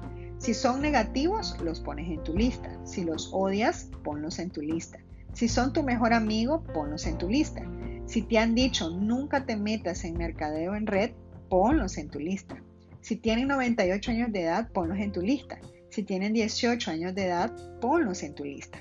Si 0.45 0.53
son 0.53 0.79
negativos, 0.79 1.59
los 1.63 1.79
pones 1.79 2.07
en 2.07 2.23
tu 2.23 2.37
lista. 2.37 2.69
Si 2.85 3.03
los 3.03 3.33
odias, 3.33 3.89
ponlos 4.03 4.37
en 4.37 4.51
tu 4.51 4.61
lista. 4.61 4.99
Si 5.33 5.47
son 5.47 5.73
tu 5.73 5.81
mejor 5.81 6.13
amigo, 6.13 6.63
ponlos 6.65 7.07
en 7.07 7.17
tu 7.17 7.27
lista. 7.27 7.63
Si 8.05 8.21
te 8.21 8.37
han 8.37 8.53
dicho 8.53 8.91
nunca 8.91 9.47
te 9.47 9.57
metas 9.57 10.03
en 10.03 10.19
mercadeo 10.19 10.75
en 10.75 10.85
red, 10.85 11.13
ponlos 11.49 11.97
en 11.97 12.11
tu 12.11 12.19
lista. 12.19 12.61
Si 13.01 13.15
tienen 13.15 13.47
98 13.47 14.11
años 14.11 14.31
de 14.31 14.43
edad, 14.43 14.69
ponlos 14.71 14.99
en 14.99 15.11
tu 15.11 15.23
lista. 15.23 15.57
Si 15.89 16.03
tienen 16.03 16.33
18 16.33 16.91
años 16.91 17.15
de 17.15 17.25
edad, 17.25 17.51
ponlos 17.81 18.21
en 18.21 18.35
tu 18.35 18.43
lista. 18.43 18.77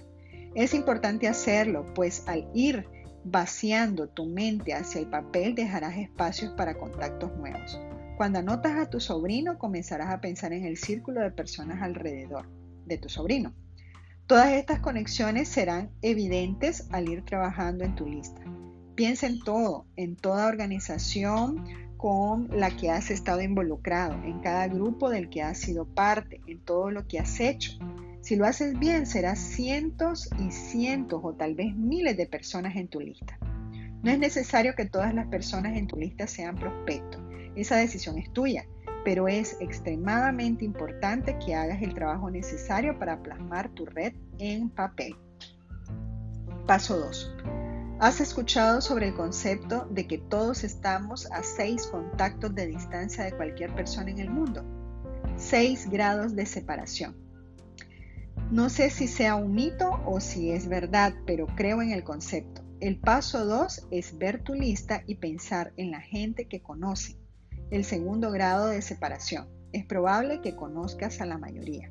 Es 0.54 0.74
importante 0.74 1.28
hacerlo, 1.28 1.94
pues 1.94 2.24
al 2.26 2.46
ir 2.52 2.86
vaciando 3.24 4.06
tu 4.10 4.26
mente 4.26 4.74
hacia 4.74 5.00
el 5.00 5.08
papel 5.08 5.54
dejarás 5.54 5.96
espacios 5.96 6.52
para 6.58 6.76
contactos 6.76 7.34
nuevos. 7.38 7.80
Cuando 8.16 8.38
anotas 8.38 8.78
a 8.78 8.88
tu 8.88 9.00
sobrino, 9.00 9.58
comenzarás 9.58 10.10
a 10.10 10.20
pensar 10.20 10.52
en 10.52 10.64
el 10.64 10.76
círculo 10.76 11.20
de 11.20 11.32
personas 11.32 11.82
alrededor 11.82 12.48
de 12.86 12.96
tu 12.96 13.08
sobrino. 13.08 13.52
Todas 14.26 14.52
estas 14.52 14.78
conexiones 14.78 15.48
serán 15.48 15.90
evidentes 16.00 16.86
al 16.92 17.08
ir 17.08 17.24
trabajando 17.24 17.84
en 17.84 17.96
tu 17.96 18.06
lista. 18.06 18.40
Piensa 18.94 19.26
en 19.26 19.40
todo, 19.40 19.86
en 19.96 20.14
toda 20.14 20.46
organización 20.46 21.64
con 21.96 22.48
la 22.52 22.70
que 22.70 22.90
has 22.90 23.10
estado 23.10 23.40
involucrado, 23.40 24.14
en 24.22 24.38
cada 24.40 24.68
grupo 24.68 25.10
del 25.10 25.28
que 25.28 25.42
has 25.42 25.58
sido 25.58 25.84
parte, 25.84 26.40
en 26.46 26.60
todo 26.60 26.92
lo 26.92 27.08
que 27.08 27.18
has 27.18 27.40
hecho. 27.40 27.72
Si 28.20 28.36
lo 28.36 28.46
haces 28.46 28.78
bien, 28.78 29.06
serás 29.06 29.40
cientos 29.40 30.30
y 30.38 30.52
cientos 30.52 31.20
o 31.24 31.34
tal 31.34 31.54
vez 31.54 31.74
miles 31.74 32.16
de 32.16 32.26
personas 32.26 32.76
en 32.76 32.86
tu 32.86 33.00
lista. 33.00 33.38
No 34.02 34.10
es 34.10 34.18
necesario 34.18 34.74
que 34.76 34.84
todas 34.84 35.14
las 35.14 35.26
personas 35.26 35.76
en 35.76 35.86
tu 35.86 35.96
lista 35.96 36.26
sean 36.26 36.54
prospectos. 36.56 37.23
Esa 37.56 37.76
decisión 37.76 38.18
es 38.18 38.32
tuya, 38.32 38.66
pero 39.04 39.28
es 39.28 39.56
extremadamente 39.60 40.64
importante 40.64 41.38
que 41.38 41.54
hagas 41.54 41.82
el 41.82 41.94
trabajo 41.94 42.30
necesario 42.30 42.98
para 42.98 43.22
plasmar 43.22 43.68
tu 43.70 43.84
red 43.86 44.14
en 44.38 44.70
papel. 44.70 45.16
Paso 46.66 46.98
2. 46.98 47.36
Has 48.00 48.20
escuchado 48.20 48.80
sobre 48.80 49.08
el 49.08 49.14
concepto 49.14 49.86
de 49.90 50.06
que 50.06 50.18
todos 50.18 50.64
estamos 50.64 51.30
a 51.30 51.42
seis 51.42 51.86
contactos 51.86 52.54
de 52.54 52.66
distancia 52.66 53.24
de 53.24 53.32
cualquier 53.32 53.74
persona 53.74 54.10
en 54.10 54.18
el 54.18 54.30
mundo. 54.30 54.64
Seis 55.36 55.88
grados 55.88 56.34
de 56.34 56.46
separación. 56.46 57.16
No 58.50 58.68
sé 58.68 58.90
si 58.90 59.06
sea 59.06 59.36
un 59.36 59.54
mito 59.54 60.02
o 60.06 60.20
si 60.20 60.50
es 60.50 60.68
verdad, 60.68 61.14
pero 61.26 61.46
creo 61.54 61.82
en 61.82 61.92
el 61.92 62.02
concepto. 62.02 62.62
El 62.80 62.98
paso 62.98 63.46
2 63.46 63.88
es 63.90 64.18
ver 64.18 64.42
tu 64.42 64.54
lista 64.54 65.02
y 65.06 65.14
pensar 65.14 65.72
en 65.76 65.90
la 65.90 66.00
gente 66.00 66.46
que 66.46 66.60
conoce. 66.60 67.16
El 67.70 67.84
segundo 67.84 68.30
grado 68.30 68.68
de 68.68 68.82
separación. 68.82 69.48
Es 69.72 69.84
probable 69.86 70.40
que 70.40 70.54
conozcas 70.54 71.20
a 71.20 71.26
la 71.26 71.38
mayoría. 71.38 71.90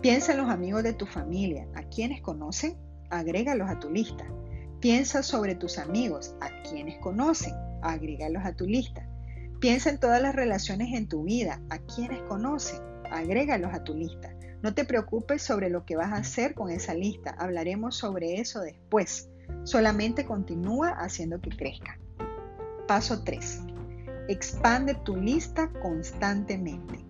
Piensa 0.00 0.32
en 0.32 0.38
los 0.38 0.48
amigos 0.48 0.82
de 0.82 0.92
tu 0.92 1.06
familia. 1.06 1.66
¿A 1.74 1.82
quienes 1.82 2.22
conocen? 2.22 2.76
Agrégalos 3.10 3.68
a 3.68 3.78
tu 3.78 3.90
lista. 3.90 4.24
Piensa 4.80 5.22
sobre 5.22 5.56
tus 5.56 5.78
amigos. 5.78 6.36
¿A 6.40 6.62
quienes 6.62 6.98
conocen? 6.98 7.52
Agrégalos 7.82 8.44
a 8.44 8.54
tu 8.54 8.66
lista. 8.66 9.08
Piensa 9.60 9.90
en 9.90 9.98
todas 9.98 10.22
las 10.22 10.34
relaciones 10.34 10.94
en 10.94 11.08
tu 11.08 11.24
vida. 11.24 11.60
¿A 11.70 11.78
quienes 11.78 12.22
conocen? 12.22 12.80
Agrégalos 13.10 13.74
a 13.74 13.82
tu 13.82 13.94
lista. 13.94 14.32
No 14.62 14.74
te 14.74 14.84
preocupes 14.84 15.42
sobre 15.42 15.70
lo 15.70 15.84
que 15.84 15.96
vas 15.96 16.12
a 16.12 16.16
hacer 16.16 16.54
con 16.54 16.70
esa 16.70 16.94
lista. 16.94 17.34
Hablaremos 17.38 17.96
sobre 17.96 18.40
eso 18.40 18.60
después. 18.60 19.28
Solamente 19.64 20.24
continúa 20.24 20.90
haciendo 20.90 21.40
que 21.40 21.50
crezca. 21.50 21.98
Paso 22.86 23.22
3. 23.24 23.75
Expande 24.28 24.94
tu 24.94 25.16
lista 25.16 25.70
constantemente. 25.80 27.04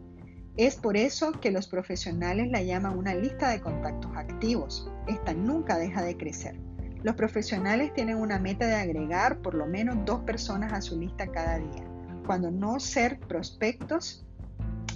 Es 0.57 0.77
por 0.77 0.97
eso 0.97 1.33
que 1.33 1.51
los 1.51 1.69
profesionales 1.69 2.49
la 2.51 2.63
llaman 2.63 2.99
una 2.99 3.15
lista 3.15 3.51
de 3.51 3.61
contactos 3.61 4.11
activos. 4.17 4.91
Esta 5.07 5.35
nunca 5.35 5.79
deja 5.79 6.03
de 6.03 6.17
crecer. 6.17 6.59
Los 7.03 7.15
profesionales 7.15 7.93
tienen 7.95 8.17
una 8.17 8.39
meta 8.39 8.67
de 8.67 8.75
agregar 8.75 9.41
por 9.43 9.55
lo 9.55 9.67
menos 9.67 10.05
dos 10.05 10.23
personas 10.23 10.73
a 10.73 10.81
su 10.81 10.99
lista 10.99 11.27
cada 11.27 11.59
día. 11.59 11.85
Cuando 12.27 12.51
no 12.51 12.81
ser 12.81 13.21
prospectos, 13.21 14.27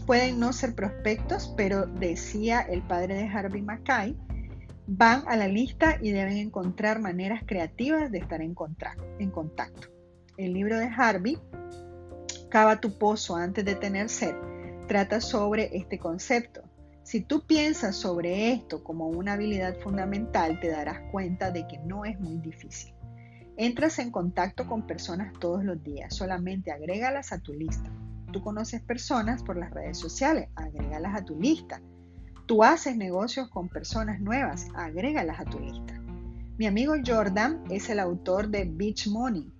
pueden 0.06 0.40
no 0.40 0.52
ser 0.52 0.74
prospectos, 0.74 1.54
pero 1.56 1.86
decía 1.86 2.60
el 2.60 2.82
padre 2.82 3.14
de 3.14 3.28
Harvey 3.28 3.62
Mackay, 3.62 4.16
van 4.88 5.22
a 5.28 5.36
la 5.36 5.46
lista 5.46 5.98
y 6.00 6.10
deben 6.10 6.36
encontrar 6.38 7.00
maneras 7.00 7.44
creativas 7.46 8.10
de 8.10 8.18
estar 8.18 8.40
en, 8.42 8.54
contacto. 8.54 9.88
El 10.36 10.52
libro 10.52 10.78
de 10.78 10.86
Harvey, 10.86 11.38
Cava 12.50 12.80
tu 12.80 12.98
pozo 12.98 13.36
antes 13.36 13.64
de 13.64 13.76
tener 13.76 14.08
sed, 14.08 14.34
trata 14.88 15.20
sobre 15.20 15.70
este 15.72 16.00
concepto. 16.00 16.62
Si 17.04 17.20
tú 17.20 17.46
piensas 17.46 17.94
sobre 17.94 18.52
esto 18.52 18.82
como 18.82 19.06
una 19.06 19.34
habilidad 19.34 19.78
fundamental, 19.78 20.58
te 20.58 20.68
darás 20.68 20.98
cuenta 21.12 21.52
de 21.52 21.68
que 21.68 21.78
no 21.78 22.04
es 22.04 22.18
muy 22.18 22.38
difícil. 22.38 22.92
Entras 23.56 24.00
en 24.00 24.10
contacto 24.10 24.66
con 24.66 24.84
personas 24.84 25.32
todos 25.38 25.62
los 25.62 25.80
días, 25.84 26.12
solamente 26.12 26.72
agrégalas 26.72 27.30
a 27.30 27.38
tu 27.38 27.52
lista. 27.52 27.88
Tú 28.32 28.42
conoces 28.42 28.82
personas 28.82 29.44
por 29.44 29.56
las 29.56 29.70
redes 29.70 29.96
sociales, 29.98 30.48
agrégalas 30.56 31.20
a 31.20 31.24
tu 31.24 31.38
lista. 31.38 31.80
Tú 32.46 32.64
haces 32.64 32.96
negocios 32.96 33.48
con 33.48 33.68
personas 33.68 34.18
nuevas, 34.18 34.66
agrégalas 34.74 35.38
a 35.38 35.44
tu 35.44 35.60
lista. 35.60 36.02
Mi 36.58 36.66
amigo 36.66 36.94
Jordan 37.06 37.62
es 37.70 37.88
el 37.90 38.00
autor 38.00 38.48
de 38.48 38.64
Beach 38.64 39.06
Money 39.06 39.52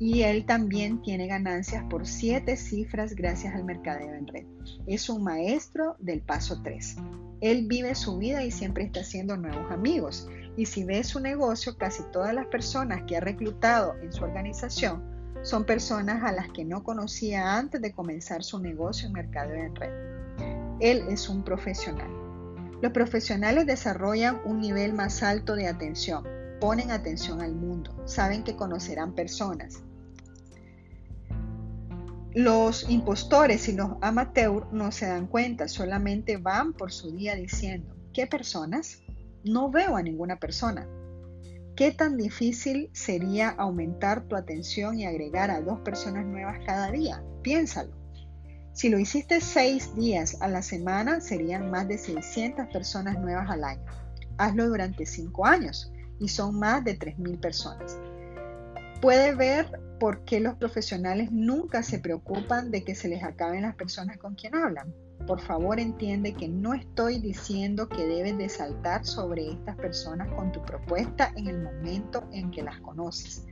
y 0.00 0.22
él 0.22 0.46
también 0.46 1.02
tiene 1.02 1.26
ganancias 1.26 1.84
por 1.90 2.06
siete 2.06 2.56
cifras 2.56 3.14
gracias 3.14 3.54
al 3.54 3.64
mercadeo 3.64 4.14
en 4.14 4.26
red. 4.26 4.46
Es 4.86 5.08
un 5.08 5.24
maestro 5.24 5.96
del 5.98 6.20
paso 6.20 6.62
3. 6.62 6.96
Él 7.40 7.66
vive 7.66 7.94
su 7.94 8.18
vida 8.18 8.44
y 8.44 8.50
siempre 8.50 8.84
está 8.84 9.00
haciendo 9.00 9.36
nuevos 9.36 9.70
amigos. 9.72 10.28
Y 10.56 10.66
si 10.66 10.84
ves 10.84 11.08
su 11.08 11.20
negocio, 11.20 11.76
casi 11.76 12.02
todas 12.12 12.34
las 12.34 12.46
personas 12.46 13.02
que 13.06 13.16
ha 13.16 13.20
reclutado 13.20 13.96
en 14.02 14.12
su 14.12 14.24
organización 14.24 15.02
son 15.42 15.64
personas 15.64 16.22
a 16.24 16.32
las 16.32 16.48
que 16.50 16.64
no 16.64 16.82
conocía 16.82 17.56
antes 17.56 17.80
de 17.80 17.92
comenzar 17.92 18.42
su 18.42 18.58
negocio 18.58 19.06
en 19.06 19.12
mercadeo 19.12 19.64
en 19.64 19.74
red. 19.74 19.92
Él 20.80 21.04
es 21.08 21.28
un 21.28 21.42
profesional. 21.42 22.10
Los 22.80 22.92
profesionales 22.92 23.66
desarrollan 23.66 24.40
un 24.44 24.60
nivel 24.60 24.92
más 24.92 25.22
alto 25.24 25.56
de 25.56 25.66
atención, 25.66 26.24
ponen 26.60 26.92
atención 26.92 27.40
al 27.40 27.54
mundo, 27.54 27.94
saben 28.06 28.44
que 28.44 28.56
conocerán 28.56 29.14
personas. 29.14 29.82
Los 32.38 32.88
impostores 32.88 33.68
y 33.68 33.72
los 33.72 33.96
amateurs 34.00 34.66
no 34.70 34.92
se 34.92 35.06
dan 35.08 35.26
cuenta, 35.26 35.66
solamente 35.66 36.36
van 36.36 36.72
por 36.72 36.92
su 36.92 37.10
día 37.10 37.34
diciendo, 37.34 37.92
¿qué 38.12 38.28
personas? 38.28 39.02
No 39.42 39.72
veo 39.72 39.96
a 39.96 40.02
ninguna 40.02 40.38
persona. 40.38 40.86
¿Qué 41.74 41.90
tan 41.90 42.16
difícil 42.16 42.90
sería 42.92 43.48
aumentar 43.48 44.22
tu 44.28 44.36
atención 44.36 45.00
y 45.00 45.04
agregar 45.04 45.50
a 45.50 45.60
dos 45.60 45.80
personas 45.80 46.26
nuevas 46.26 46.60
cada 46.64 46.92
día? 46.92 47.24
Piénsalo. 47.42 47.90
Si 48.72 48.88
lo 48.88 49.00
hiciste 49.00 49.40
seis 49.40 49.96
días 49.96 50.40
a 50.40 50.46
la 50.46 50.62
semana, 50.62 51.20
serían 51.20 51.72
más 51.72 51.88
de 51.88 51.98
600 51.98 52.68
personas 52.68 53.18
nuevas 53.18 53.50
al 53.50 53.64
año. 53.64 53.84
Hazlo 54.36 54.68
durante 54.68 55.06
cinco 55.06 55.44
años 55.44 55.92
y 56.20 56.28
son 56.28 56.56
más 56.56 56.84
de 56.84 56.96
3.000 56.96 57.40
personas. 57.40 57.98
Puede 59.00 59.34
ver 59.34 59.87
por 59.98 60.24
qué 60.24 60.40
los 60.40 60.54
profesionales 60.54 61.30
nunca 61.32 61.82
se 61.82 61.98
preocupan 61.98 62.70
de 62.70 62.84
que 62.84 62.94
se 62.94 63.08
les 63.08 63.22
acaben 63.22 63.62
las 63.62 63.74
personas 63.74 64.18
con 64.18 64.34
quien 64.34 64.54
hablan. 64.54 64.94
Por 65.26 65.40
favor 65.40 65.78
entiende 65.80 66.32
que 66.32 66.48
no 66.48 66.74
estoy 66.74 67.18
diciendo 67.18 67.88
que 67.88 68.06
debes 68.06 68.38
de 68.38 68.48
saltar 68.48 69.04
sobre 69.04 69.50
estas 69.50 69.76
personas 69.76 70.28
con 70.28 70.52
tu 70.52 70.62
propuesta 70.62 71.32
en 71.36 71.48
el 71.48 71.62
momento 71.62 72.28
en 72.32 72.50
que 72.50 72.62
las 72.62 72.78
conoces. 72.80 73.44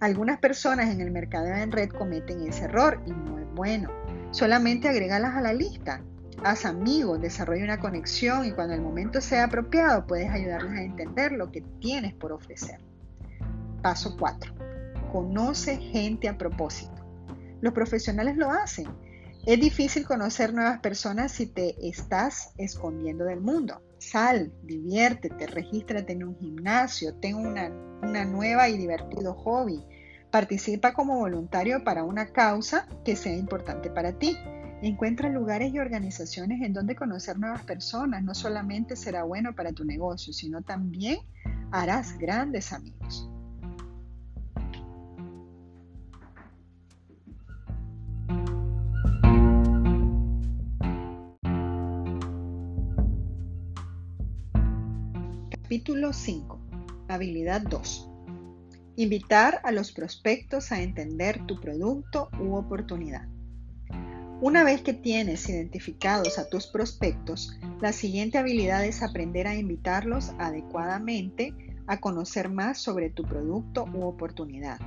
Algunas 0.00 0.38
personas 0.38 0.90
en 0.90 1.00
el 1.00 1.10
mercado 1.10 1.46
en 1.46 1.72
red 1.72 1.90
cometen 1.90 2.46
ese 2.46 2.64
error 2.64 3.02
y 3.04 3.10
no 3.10 3.38
es 3.38 3.46
bueno. 3.54 3.90
Solamente 4.30 4.88
agrégalas 4.88 5.34
a 5.34 5.40
la 5.40 5.52
lista. 5.52 6.02
Haz 6.44 6.64
amigos, 6.66 7.20
desarrolla 7.20 7.64
una 7.64 7.80
conexión 7.80 8.44
y 8.44 8.52
cuando 8.52 8.74
el 8.74 8.80
momento 8.80 9.20
sea 9.20 9.44
apropiado 9.44 10.06
puedes 10.06 10.30
ayudarles 10.30 10.72
a 10.72 10.82
entender 10.82 11.32
lo 11.32 11.50
que 11.50 11.62
tienes 11.80 12.14
por 12.14 12.32
ofrecer. 12.32 12.78
Paso 13.82 14.16
4. 14.16 14.67
Conoce 15.12 15.76
gente 15.78 16.28
a 16.28 16.38
propósito. 16.38 17.04
Los 17.60 17.72
profesionales 17.72 18.36
lo 18.36 18.50
hacen. 18.50 18.86
Es 19.46 19.60
difícil 19.60 20.06
conocer 20.06 20.52
nuevas 20.52 20.80
personas 20.80 21.32
si 21.32 21.46
te 21.46 21.88
estás 21.88 22.52
escondiendo 22.58 23.24
del 23.24 23.40
mundo. 23.40 23.82
Sal, 23.98 24.52
diviértete, 24.62 25.46
regístrate 25.46 26.12
en 26.12 26.24
un 26.24 26.38
gimnasio, 26.38 27.14
ten 27.14 27.34
una, 27.34 27.70
una 28.02 28.24
nueva 28.24 28.68
y 28.68 28.76
divertido 28.76 29.34
hobby 29.34 29.84
Participa 30.30 30.92
como 30.92 31.18
voluntario 31.18 31.84
para 31.84 32.04
una 32.04 32.32
causa 32.32 32.86
que 33.04 33.16
sea 33.16 33.34
importante 33.34 33.90
para 33.90 34.18
ti. 34.18 34.36
Encuentra 34.82 35.30
lugares 35.30 35.72
y 35.72 35.78
organizaciones 35.78 36.60
en 36.62 36.74
donde 36.74 36.94
conocer 36.94 37.38
nuevas 37.38 37.62
personas. 37.64 38.22
No 38.22 38.34
solamente 38.34 38.94
será 38.94 39.24
bueno 39.24 39.54
para 39.54 39.72
tu 39.72 39.84
negocio, 39.84 40.34
sino 40.34 40.60
también 40.62 41.20
harás 41.72 42.18
grandes 42.18 42.74
amigos. 42.74 43.30
Capítulo 55.68 56.14
5. 56.14 56.58
Habilidad 57.08 57.60
2. 57.60 58.10
Invitar 58.96 59.60
a 59.64 59.70
los 59.70 59.92
prospectos 59.92 60.72
a 60.72 60.80
entender 60.80 61.44
tu 61.44 61.60
producto 61.60 62.30
u 62.40 62.54
oportunidad. 62.54 63.28
Una 64.40 64.64
vez 64.64 64.80
que 64.80 64.94
tienes 64.94 65.46
identificados 65.46 66.38
a 66.38 66.48
tus 66.48 66.68
prospectos, 66.68 67.52
la 67.82 67.92
siguiente 67.92 68.38
habilidad 68.38 68.82
es 68.86 69.02
aprender 69.02 69.46
a 69.46 69.56
invitarlos 69.56 70.32
adecuadamente 70.38 71.52
a 71.86 72.00
conocer 72.00 72.48
más 72.48 72.78
sobre 72.78 73.10
tu 73.10 73.24
producto 73.24 73.84
u 73.92 74.06
oportunidad. 74.06 74.78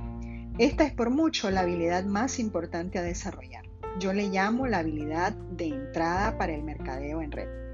Esta 0.58 0.82
es 0.82 0.92
por 0.92 1.10
mucho 1.10 1.48
la 1.52 1.60
habilidad 1.60 2.04
más 2.06 2.40
importante 2.40 2.98
a 2.98 3.02
desarrollar. 3.02 3.66
Yo 4.00 4.12
le 4.12 4.30
llamo 4.30 4.66
la 4.66 4.78
habilidad 4.78 5.32
de 5.32 5.68
entrada 5.68 6.36
para 6.38 6.52
el 6.52 6.64
mercadeo 6.64 7.22
en 7.22 7.30
red. 7.30 7.71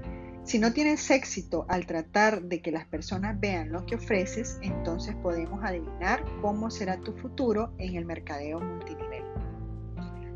Si 0.49 0.57
no 0.57 0.73
tienes 0.73 1.11
éxito 1.11 1.67
al 1.69 1.85
tratar 1.85 2.41
de 2.41 2.59
que 2.59 2.71
las 2.71 2.87
personas 2.87 3.39
vean 3.39 3.71
lo 3.71 3.85
que 3.85 3.97
ofreces, 3.97 4.57
entonces 4.63 5.15
podemos 5.21 5.63
adivinar 5.63 6.25
cómo 6.41 6.71
será 6.71 6.99
tu 6.99 7.13
futuro 7.13 7.71
en 7.77 7.95
el 7.95 8.05
mercadeo 8.05 8.59
multinivel. 8.59 9.21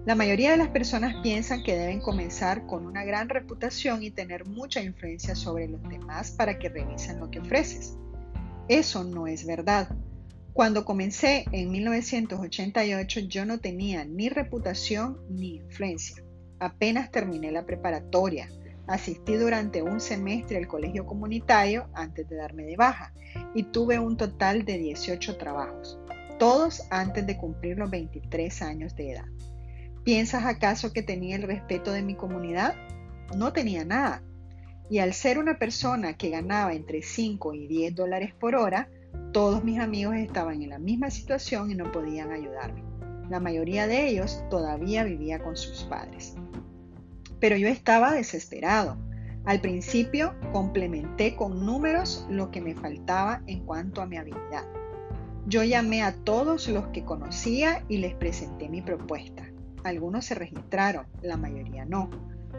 La 0.05 0.13
mayoría 0.13 0.51
de 0.51 0.57
las 0.57 0.67
personas 0.67 1.15
piensan 1.23 1.63
que 1.63 1.75
deben 1.75 1.99
comenzar 1.99 2.67
con 2.67 2.85
una 2.85 3.03
gran 3.03 3.27
reputación 3.27 4.03
y 4.03 4.11
tener 4.11 4.45
mucha 4.45 4.83
influencia 4.83 5.33
sobre 5.33 5.67
los 5.67 5.81
demás 5.81 6.29
para 6.29 6.59
que 6.59 6.69
revisen 6.69 7.19
lo 7.19 7.31
que 7.31 7.39
ofreces. 7.39 7.97
Eso 8.67 9.03
no 9.03 9.25
es 9.25 9.47
verdad. 9.47 9.89
Cuando 10.53 10.85
comencé 10.85 11.45
en 11.51 11.71
1988 11.71 13.19
yo 13.21 13.47
no 13.47 13.59
tenía 13.59 14.05
ni 14.05 14.29
reputación 14.29 15.17
ni 15.27 15.55
influencia. 15.55 16.23
Apenas 16.59 17.09
terminé 17.09 17.51
la 17.51 17.65
preparatoria 17.65 18.47
Asistí 18.87 19.35
durante 19.35 19.81
un 19.81 20.01
semestre 20.01 20.57
al 20.57 20.67
colegio 20.67 21.05
comunitario 21.05 21.87
antes 21.93 22.27
de 22.27 22.35
darme 22.35 22.63
de 22.63 22.75
baja 22.75 23.13
y 23.53 23.63
tuve 23.63 23.99
un 23.99 24.17
total 24.17 24.65
de 24.65 24.77
18 24.77 25.37
trabajos. 25.37 25.99
todos 26.39 26.81
antes 26.89 27.25
de 27.25 27.37
cumplir 27.37 27.77
los 27.77 27.89
23 27.89 28.61
años 28.63 28.95
de 28.95 29.11
edad. 29.11 29.25
¿Piensas 30.03 30.43
acaso 30.45 30.91
que 30.91 31.01
tenía 31.03 31.37
el 31.37 31.43
respeto 31.43 31.93
de 31.93 32.01
mi 32.01 32.15
comunidad? 32.15 32.75
No 33.37 33.53
tenía 33.53 33.85
nada. 33.85 34.23
Y 34.89 34.99
al 34.99 35.13
ser 35.13 35.37
una 35.37 35.57
persona 35.57 36.17
que 36.17 36.31
ganaba 36.31 36.73
entre 36.73 37.01
5 37.01 37.53
y 37.53 37.67
10 37.67 37.95
dólares 37.95 38.33
por 38.37 38.55
hora, 38.55 38.89
todos 39.31 39.63
mis 39.63 39.79
amigos 39.79 40.15
estaban 40.17 40.61
en 40.61 40.69
la 40.71 40.79
misma 40.79 41.09
situación 41.09 41.71
y 41.71 41.75
no 41.75 41.91
podían 41.91 42.31
ayudarme. 42.31 42.83
La 43.29 43.39
mayoría 43.39 43.87
de 43.87 44.09
ellos 44.09 44.43
todavía 44.49 45.05
vivía 45.05 45.41
con 45.41 45.55
sus 45.55 45.83
padres. 45.83 46.35
Pero 47.43 47.57
yo 47.57 47.67
estaba 47.67 48.13
desesperado. 48.13 48.95
Al 49.43 49.59
principio 49.59 50.33
complementé 50.53 51.35
con 51.35 51.65
números 51.65 52.25
lo 52.29 52.51
que 52.51 52.61
me 52.61 52.73
faltaba 52.73 53.41
en 53.47 53.65
cuanto 53.65 54.01
a 54.01 54.05
mi 54.05 54.15
habilidad. 54.15 54.63
Yo 55.45 55.61
llamé 55.65 56.03
a 56.03 56.13
todos 56.13 56.69
los 56.69 56.87
que 56.87 57.03
conocía 57.03 57.83
y 57.89 57.97
les 57.97 58.15
presenté 58.15 58.69
mi 58.69 58.81
propuesta. 58.81 59.45
Algunos 59.83 60.23
se 60.23 60.35
registraron, 60.35 61.05
la 61.21 61.35
mayoría 61.35 61.83
no. 61.83 62.09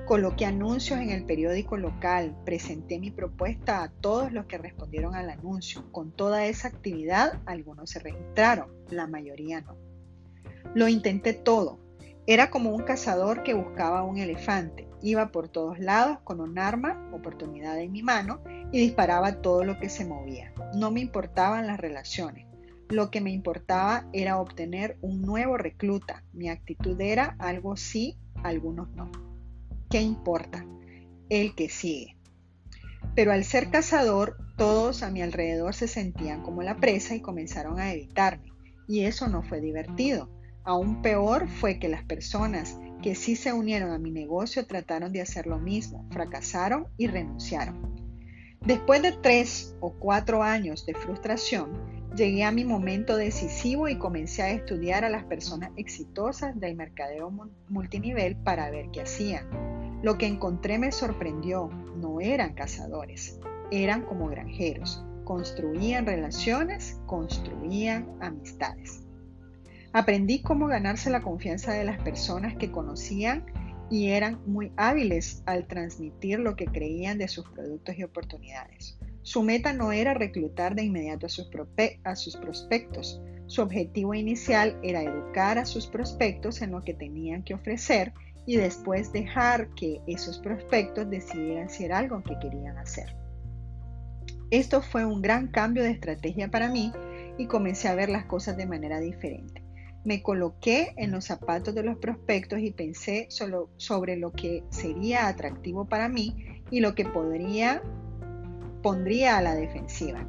Coloqué 0.05 0.45
anuncios 0.45 1.01
en 1.01 1.09
el 1.09 1.25
periódico 1.25 1.79
local, 1.79 2.37
presenté 2.45 2.99
mi 2.99 3.11
propuesta 3.11 3.85
a 3.85 3.89
todos 3.89 4.33
los 4.35 4.45
que 4.45 4.59
respondieron 4.59 5.15
al 5.15 5.31
anuncio. 5.31 5.91
Con 5.93 6.13
toda 6.13 6.45
esa 6.45 6.69
actividad, 6.69 7.41
algunos 7.47 7.89
se 7.89 8.01
registraron, 8.01 8.69
la 8.91 9.07
mayoría 9.07 9.63
no. 9.63 9.79
Lo 10.75 10.89
intenté 10.89 11.33
todo. 11.33 11.84
Era 12.27 12.49
como 12.51 12.71
un 12.71 12.83
cazador 12.85 13.43
que 13.43 13.53
buscaba 13.53 14.03
un 14.03 14.17
elefante. 14.17 14.89
Iba 15.03 15.31
por 15.31 15.49
todos 15.49 15.79
lados 15.79 16.19
con 16.25 16.41
un 16.41 16.59
arma, 16.59 17.11
oportunidad 17.13 17.79
en 17.79 17.93
mi 17.93 18.03
mano, 18.03 18.41
y 18.73 18.81
disparaba 18.81 19.43
todo 19.43 19.63
lo 19.63 19.79
que 19.79 19.91
se 19.91 20.07
movía. 20.07 20.55
No 20.75 20.91
me 20.91 21.01
importaban 21.01 21.67
las 21.67 21.79
relaciones. 21.79 22.47
Lo 22.89 23.11
que 23.11 23.21
me 23.21 23.31
importaba 23.31 24.07
era 24.15 24.39
obtener 24.39 24.97
un 25.03 25.21
nuevo 25.21 25.59
recluta. 25.59 26.25
Mi 26.33 26.49
actitud 26.49 26.99
era 26.99 27.37
algo 27.39 27.77
sí, 27.77 28.17
algunos 28.43 28.89
no. 28.91 29.13
¿Qué 29.91 30.01
importa? 30.01 30.65
El 31.29 31.55
que 31.55 31.69
sigue. 31.69 32.17
Pero 33.15 33.33
al 33.33 33.45
ser 33.45 33.71
cazador, 33.71 34.39
todos 34.57 35.03
a 35.03 35.11
mi 35.11 35.21
alrededor 35.21 35.75
se 35.75 35.89
sentían 35.89 36.43
como 36.43 36.63
la 36.63 36.77
presa 36.77 37.15
y 37.15 37.21
comenzaron 37.21 37.79
a 37.79 37.93
evitarme. 37.93 38.53
Y 38.89 39.05
eso 39.05 39.29
no 39.29 39.43
fue 39.43 39.61
divertido. 39.61 40.31
Aún 40.65 41.03
peor 41.03 41.49
fue 41.49 41.79
que 41.79 41.89
las 41.89 42.03
personas 42.05 42.79
que 43.03 43.15
sí 43.15 43.37
se 43.37 43.53
unieron 43.53 43.93
a 43.93 43.99
mi 43.99 44.11
negocio 44.11 44.67
trataron 44.67 45.13
de 45.13 45.21
hacer 45.21 45.47
lo 45.47 45.59
mismo, 45.59 46.07
fracasaron 46.11 46.89
y 46.97 47.07
renunciaron. 47.07 47.95
Después 48.61 49.03
de 49.03 49.13
tres 49.13 49.77
o 49.81 49.93
cuatro 49.93 50.43
años 50.43 50.87
de 50.87 50.95
frustración, 50.95 51.95
Llegué 52.17 52.45
a 52.45 52.53
mi 52.53 52.65
momento 52.65 53.17
decisivo 53.17 53.89
y 53.89 53.99
comencé 53.99 54.43
a 54.43 54.53
estudiar 54.53 55.05
a 55.05 55.11
las 55.11 55.25
personas 55.25 55.73
exitosas 55.75 56.59
del 56.61 56.77
mercadeo 56.77 57.29
multinivel 57.69 58.37
para 58.37 58.71
ver 58.71 58.91
qué 58.93 59.01
hacían. 59.01 60.01
Lo 60.01 60.17
que 60.17 60.27
encontré 60.27 60.79
me 60.79 60.93
sorprendió. 60.93 61.71
No 61.97 62.21
eran 62.21 62.55
cazadores, 62.55 63.41
eran 63.73 64.03
como 64.03 64.29
granjeros. 64.29 65.05
Construían 65.25 66.07
relaciones, 66.07 67.01
construían 67.07 68.07
amistades. 68.21 69.04
Aprendí 69.95 70.43
cómo 70.43 70.67
ganarse 70.67 71.09
la 71.09 71.23
confianza 71.23 71.73
de 71.73 71.85
las 71.85 72.03
personas 72.03 72.57
que 72.57 72.73
conocían 72.73 73.47
y 73.93 74.09
eran 74.09 74.41
muy 74.45 74.73
hábiles 74.77 75.45
al 75.47 75.69
transmitir 75.69 76.41
lo 76.41 76.57
que 76.57 76.65
creían 76.65 77.17
de 77.17 77.29
sus 77.29 77.49
productos 77.51 77.97
y 77.97 78.03
oportunidades. 78.03 78.99
Su 79.23 79.45
meta 79.45 79.73
no 79.73 79.93
era 79.93 80.13
reclutar 80.13 80.75
de 80.75 80.83
inmediato 80.83 81.27
a 81.27 81.29
sus, 81.29 81.47
prospectos. 81.47 83.23
Su 83.47 83.63
objetivo 83.63 84.15
inicial 84.15 84.77
era 84.83 85.01
educar 85.01 85.59
a 85.59 85.65
sus 85.65 85.87
prospectos 85.87 86.61
en 86.61 86.73
lo 86.73 86.83
que 86.83 86.95
tenían 86.95 87.45
que 87.45 87.55
ofrecer 87.55 88.13
y 88.47 88.57
después 88.57 89.13
dejar 89.13 89.69
que 89.77 90.01
esos 90.09 90.41
prospectos 90.41 91.09
decidieran 91.09 91.71
si 91.71 91.85
era 91.85 91.99
algo 91.99 92.21
que 92.25 92.37
querían 92.41 92.79
hacer. 92.79 93.15
Esto 94.51 94.83
fue 94.83 95.05
un 95.05 95.23
gran 95.23 95.47
cambio 95.47 95.85
de 95.85 95.93
estrategia 95.93 96.51
para 96.51 96.69
mí 96.69 96.91
y 97.39 97.47
comencé 97.47 97.87
a 97.87 97.95
ver 97.95 98.09
las 98.09 98.25
cosas 98.25 98.57
de 98.57 98.67
manera 98.67 98.99
diferente. 98.99 99.54
Me 100.05 100.23
coloqué 100.23 100.93
en 100.99 101.13
los 101.13 101.25
zapatos 101.25 101.75
de 101.75 101.83
los 101.83 101.97
prospectos 101.97 102.61
y 102.61 102.71
pensé 102.73 103.27
solo 103.31 103.71
sobre 103.79 104.17
lo 104.17 104.33
que 104.33 104.63
sería 104.69 105.29
atractivo 105.29 105.87
para 105.87 106.11
mí 106.11 106.63
y 106.71 106.81
lo 106.81 106.95
que 106.95 107.07
podría 107.07 107.83
pondría 108.83 109.39
a 109.39 109.43
la 109.43 109.55
defensiva. 109.55 110.29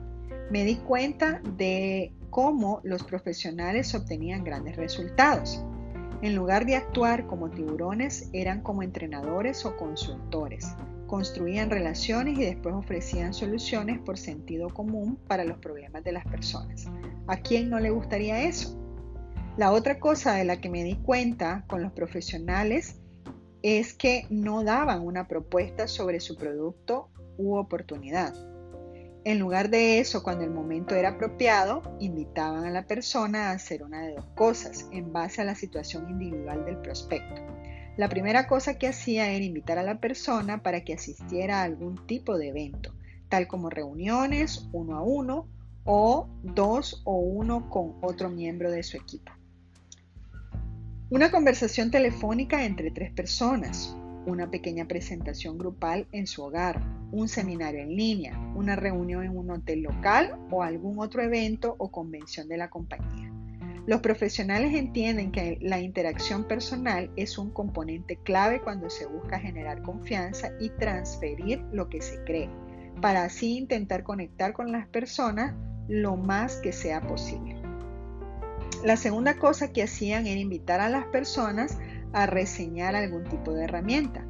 Me 0.50 0.64
di 0.64 0.76
cuenta 0.78 1.42
de 1.58 2.14
cómo 2.30 2.80
los 2.84 3.04
profesionales 3.04 3.94
obtenían 3.94 4.46
grandes 4.46 4.78
resultados. 4.78 5.62
En 6.22 6.36
lugar 6.36 6.66
de 6.66 6.78
actuar 6.78 7.28
como 7.28 7.50
tiburones, 7.50 8.30
eran 8.32 8.62
como 8.62 8.82
entrenadores 8.82 9.66
o 9.66 9.76
consultores. 9.76 10.74
Construían 11.08 11.70
relaciones 11.70 12.40
y 12.40 12.46
después 12.46 12.74
ofrecían 12.76 13.34
soluciones 13.34 14.00
por 14.00 14.18
sentido 14.18 14.70
común 14.70 15.20
para 15.28 15.44
los 15.44 15.58
problemas 15.58 16.06
de 16.06 16.14
las 16.14 16.26
personas. 16.26 16.86
¿A 17.28 17.38
quién 17.38 17.70
no 17.70 17.82
le 17.82 17.90
gustaría 17.90 18.44
eso? 18.44 18.85
La 19.58 19.72
otra 19.72 20.02
cosa 20.02 20.34
de 20.34 20.44
la 20.44 20.60
que 20.60 20.70
me 20.70 20.84
di 20.84 20.96
cuenta 20.96 21.64
con 21.68 21.82
los 21.82 21.94
profesionales 21.94 22.98
es 23.62 23.94
que 23.94 24.28
no 24.30 24.66
daban 24.66 25.02
una 25.02 25.30
propuesta 25.30 25.88
sobre 25.88 26.20
su 26.20 26.36
producto 26.36 27.10
u 27.38 27.56
oportunidad. 27.56 28.34
En 29.24 29.40
lugar 29.40 29.70
de 29.70 30.00
eso, 30.00 30.24
cuando 30.24 30.44
el 30.44 30.52
momento 30.52 30.94
era 30.94 31.12
apropiado, 31.12 31.82
invitaban 32.02 32.66
a 32.66 32.70
la 32.70 32.86
persona 32.86 33.50
a 33.50 33.52
hacer 33.54 33.82
una 33.82 34.02
de 34.02 34.16
dos 34.16 34.26
cosas 34.36 34.90
en 34.92 35.14
base 35.14 35.42
a 35.42 35.46
la 35.46 35.56
situación 35.56 36.10
individual 36.10 36.66
del 36.66 36.78
prospecto. 36.80 37.42
La 37.96 38.10
primera 38.10 38.48
cosa 38.48 38.78
que 38.78 38.88
hacía 38.88 39.32
era 39.32 39.46
invitar 39.46 39.78
a 39.78 39.84
la 39.84 40.02
persona 40.02 40.64
para 40.64 40.84
que 40.84 40.96
asistiera 40.96 41.62
a 41.62 41.64
algún 41.64 42.06
tipo 42.08 42.38
de 42.38 42.50
evento, 42.50 42.94
tal 43.30 43.48
como 43.48 43.70
reuniones 43.70 44.68
uno 44.74 44.98
a 44.98 45.02
uno 45.02 45.48
o 45.86 46.28
dos 46.44 47.02
o 47.06 47.16
uno 47.20 47.70
con 47.70 47.96
otro 48.02 48.30
miembro 48.30 48.70
de 48.70 48.84
su 48.84 48.98
equipo. 48.98 49.32
Una 51.16 51.32
conversación 51.32 51.92
telefónica 51.92 52.66
entre 52.66 52.92
tres 52.92 53.10
personas, 53.10 53.96
una 54.26 54.52
pequeña 54.52 54.86
presentación 54.86 55.58
grupal 55.58 56.10
en 56.12 56.28
su 56.28 56.44
hogar, 56.44 56.82
un 57.14 57.30
seminario 57.30 57.80
en 57.80 57.96
línea, 57.96 58.38
una 58.54 58.76
reunión 58.76 59.24
en 59.24 59.38
un 59.38 59.50
hotel 59.50 59.84
local 59.84 60.38
o 60.52 60.62
algún 60.62 61.00
otro 61.00 61.22
evento 61.22 61.74
o 61.80 61.90
convención 61.90 62.50
de 62.50 62.58
la 62.58 62.70
compañía. 62.70 63.32
Los 63.88 64.02
profesionales 64.02 64.74
entienden 64.74 65.32
que 65.32 65.58
la 65.62 65.80
interacción 65.80 66.50
personal 66.50 67.10
es 67.16 67.38
un 67.38 67.50
componente 67.50 68.18
clave 68.18 68.60
cuando 68.60 68.90
se 68.90 69.06
busca 69.06 69.40
generar 69.40 69.84
confianza 69.84 70.52
y 70.60 70.68
transferir 70.68 71.62
lo 71.72 71.88
que 71.88 72.02
se 72.02 72.22
cree, 72.26 72.50
para 73.00 73.24
así 73.24 73.56
intentar 73.56 74.04
conectar 74.04 74.52
con 74.52 74.70
las 74.70 74.86
personas 74.90 75.54
lo 75.88 76.18
más 76.18 76.58
que 76.58 76.74
sea 76.74 77.00
posible. 77.08 77.65
La 78.86 78.98
segunda 78.98 79.40
cosa 79.40 79.74
que 79.74 79.82
hacían 79.82 80.28
era 80.28 80.40
invitar 80.40 80.80
a 80.80 80.90
las 80.90 81.06
personas 81.06 81.80
a 82.14 82.28
reseñar 82.28 82.96
algún 82.96 83.24
tipo 83.24 83.52
de 83.52 83.64
herramienta. 83.64 84.24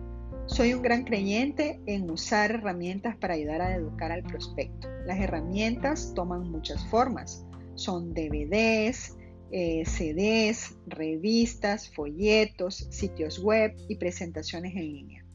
Soy 0.45 0.73
un 0.73 0.81
gran 0.81 1.03
creyente 1.03 1.81
en 1.87 2.09
usar 2.09 2.51
herramientas 2.51 3.17
para 3.17 3.33
ayudar 3.33 3.61
a 3.61 3.75
educar 3.75 4.13
al 4.13 4.23
prospecto. 4.23 4.87
Las 5.05 5.19
herramientas 5.19 6.13
toman 6.15 6.49
muchas 6.49 6.85
formas. 6.85 7.45
Son 7.73 8.13
DVDs, 8.13 9.17
eh, 9.51 9.83
CDs, 9.85 10.77
revistas, 10.87 11.93
folletos, 11.93 12.87
sitios 12.91 13.43
web 13.43 13.75
y 13.89 13.97
presentaciones 13.97 14.73
en 14.77 14.83
línea. 14.83 15.25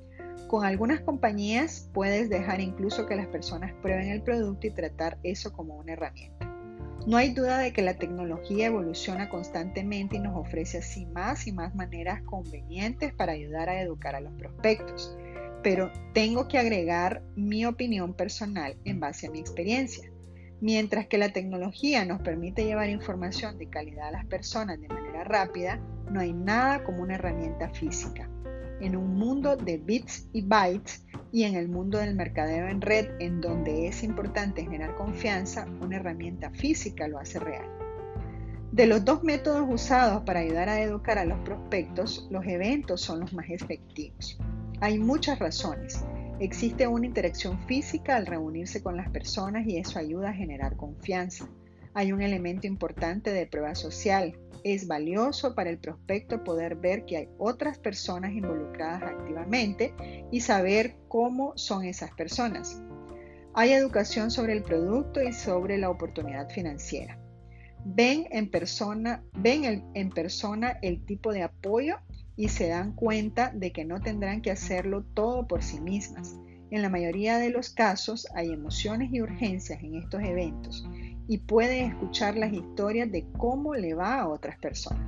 Con 0.49 0.65
algunas 0.65 1.03
compañías 1.03 1.91
puedes 1.93 2.31
dejar 2.31 2.63
incluso 2.63 3.05
que 3.05 3.17
las 3.17 3.27
personas 3.27 3.75
prueben 3.83 4.09
el 4.09 4.23
producto 4.23 4.67
y 4.67 4.71
tratar 4.71 5.19
eso 5.23 5.53
como 5.53 5.75
una 5.75 5.93
herramienta. 5.93 6.50
No 7.07 7.17
hay 7.17 7.33
duda 7.33 7.59
de 7.59 7.73
que 7.73 7.83
la 7.83 7.95
tecnología 7.95 8.67
evoluciona 8.67 9.31
constantemente 9.31 10.17
y 10.17 10.21
nos 10.21 10.37
ofrece 10.37 10.79
así 10.79 11.07
más 11.07 11.47
y 11.47 11.53
más 11.53 11.75
maneras 11.75 12.23
convenientes 12.23 13.15
para 13.15 13.33
ayudar 13.33 13.69
a 13.69 13.81
educar 13.81 14.15
a 14.15 14.21
los 14.21 14.35
prospectos, 14.35 15.17
pero 15.63 15.91
tengo 16.13 16.47
que 16.47 16.59
agregar 16.59 17.23
mi 17.37 17.65
opinión 17.65 18.15
personal 18.15 18.77
en 18.85 19.01
base 19.01 19.27
a 19.27 19.31
mi 19.31 19.41
experiencia. 19.41 20.11
Mientras 20.61 21.07
que 21.07 21.17
la 21.17 21.33
tecnología 21.33 22.05
nos 22.05 22.21
permite 22.21 22.65
llevar 22.65 22.91
información 22.91 23.57
de 23.57 23.71
calidad 23.71 24.09
a 24.09 24.13
las 24.13 24.27
personas 24.27 24.79
de 24.79 24.89
manera 24.89 25.25
rápida, 25.25 25.81
no 26.11 26.21
hay 26.21 26.35
nada 26.35 26.85
como 26.85 27.03
una 27.03 27.15
herramienta 27.15 27.71
física. 27.71 28.30
En 28.81 28.97
un 28.97 29.15
mundo 29.15 29.57
de 29.57 29.77
bits 29.77 30.29
y 30.33 30.43
bytes, 30.43 31.05
y 31.33 31.45
en 31.45 31.55
el 31.55 31.69
mundo 31.69 31.99
del 31.99 32.15
mercadeo 32.15 32.69
en 32.69 32.81
red, 32.81 33.11
en 33.21 33.41
donde 33.41 33.87
es 33.87 34.03
importante 34.03 34.63
generar 34.63 34.97
confianza, 34.97 35.67
una 35.81 35.97
herramienta 35.97 36.51
física 36.51 37.07
lo 37.07 37.19
hace 37.19 37.39
real. 37.39 37.67
De 38.73 38.87
los 38.87 39.05
dos 39.05 39.25
métodos 39.25 39.67
usados 39.69 40.23
para 40.23 40.41
ayudar 40.41 40.69
a 40.69 40.81
educar 40.81 41.19
a 41.19 41.25
los 41.25 41.39
prospectos, 41.41 42.29
los 42.31 42.47
eventos 42.47 43.01
son 43.01 43.21
los 43.21 43.33
más 43.33 43.51
efectivos. 43.51 44.39
Hay 44.81 44.99
muchas 44.99 45.39
razones. 45.39 46.05
Existe 46.39 46.87
una 46.87 47.05
interacción 47.05 47.59
física 47.67 48.17
al 48.17 48.27
reunirse 48.27 48.83
con 48.83 48.97
las 48.97 49.11
personas 49.11 49.67
y 49.67 49.77
eso 49.77 49.99
ayuda 49.99 50.31
a 50.31 50.35
generar 50.35 50.77
confianza. 50.77 51.49
Hay 51.93 52.13
un 52.13 52.23
elemento 52.23 52.67
importante 52.67 53.33
de 53.33 53.47
prueba 53.47 53.75
social. 53.75 54.39
Es 54.63 54.87
valioso 54.87 55.55
para 55.55 55.71
el 55.71 55.79
prospecto 55.79 56.45
poder 56.45 56.77
ver 56.77 57.05
que 57.07 57.17
hay 57.17 57.29
otras 57.39 57.79
personas 57.79 58.33
involucradas 58.33 59.03
activamente 59.03 59.95
y 60.31 60.41
saber 60.41 60.97
cómo 61.09 61.57
son 61.57 61.85
esas 61.85 62.11
personas. 62.13 62.83
Hay 63.55 63.73
educación 63.73 64.31
sobre 64.31 64.53
el 64.53 64.63
producto 64.63 65.23
y 65.23 65.33
sobre 65.33 65.79
la 65.79 65.91
oportunidad 65.91 66.49
financiera. 66.51 67.19
Ven 67.85 68.27
en 68.31 68.51
persona, 68.51 69.25
ven 69.33 69.91
en 69.95 70.11
persona 70.11 70.79
el 70.83 71.05
tipo 71.05 71.33
de 71.33 71.43
apoyo 71.43 71.97
y 72.37 72.49
se 72.49 72.69
dan 72.69 72.95
cuenta 72.95 73.51
de 73.55 73.73
que 73.73 73.85
no 73.85 74.01
tendrán 74.01 74.43
que 74.43 74.51
hacerlo 74.51 75.05
todo 75.15 75.47
por 75.47 75.63
sí 75.63 75.81
mismas. 75.81 76.37
En 76.71 76.83
la 76.83 76.89
mayoría 76.89 77.39
de 77.39 77.51
los 77.51 77.71
casos 77.71 78.29
hay 78.35 78.53
emociones 78.53 79.11
y 79.13 79.21
urgencias 79.21 79.83
en 79.83 79.97
estos 79.97 80.23
eventos 80.23 80.87
y 81.31 81.39
pueden 81.39 81.93
escuchar 81.93 82.37
las 82.37 82.53
historias 82.53 83.09
de 83.13 83.25
cómo 83.39 83.77
le 83.77 83.95
va 83.95 84.19
a 84.19 84.29
otras 84.29 84.59
personas. 84.59 85.07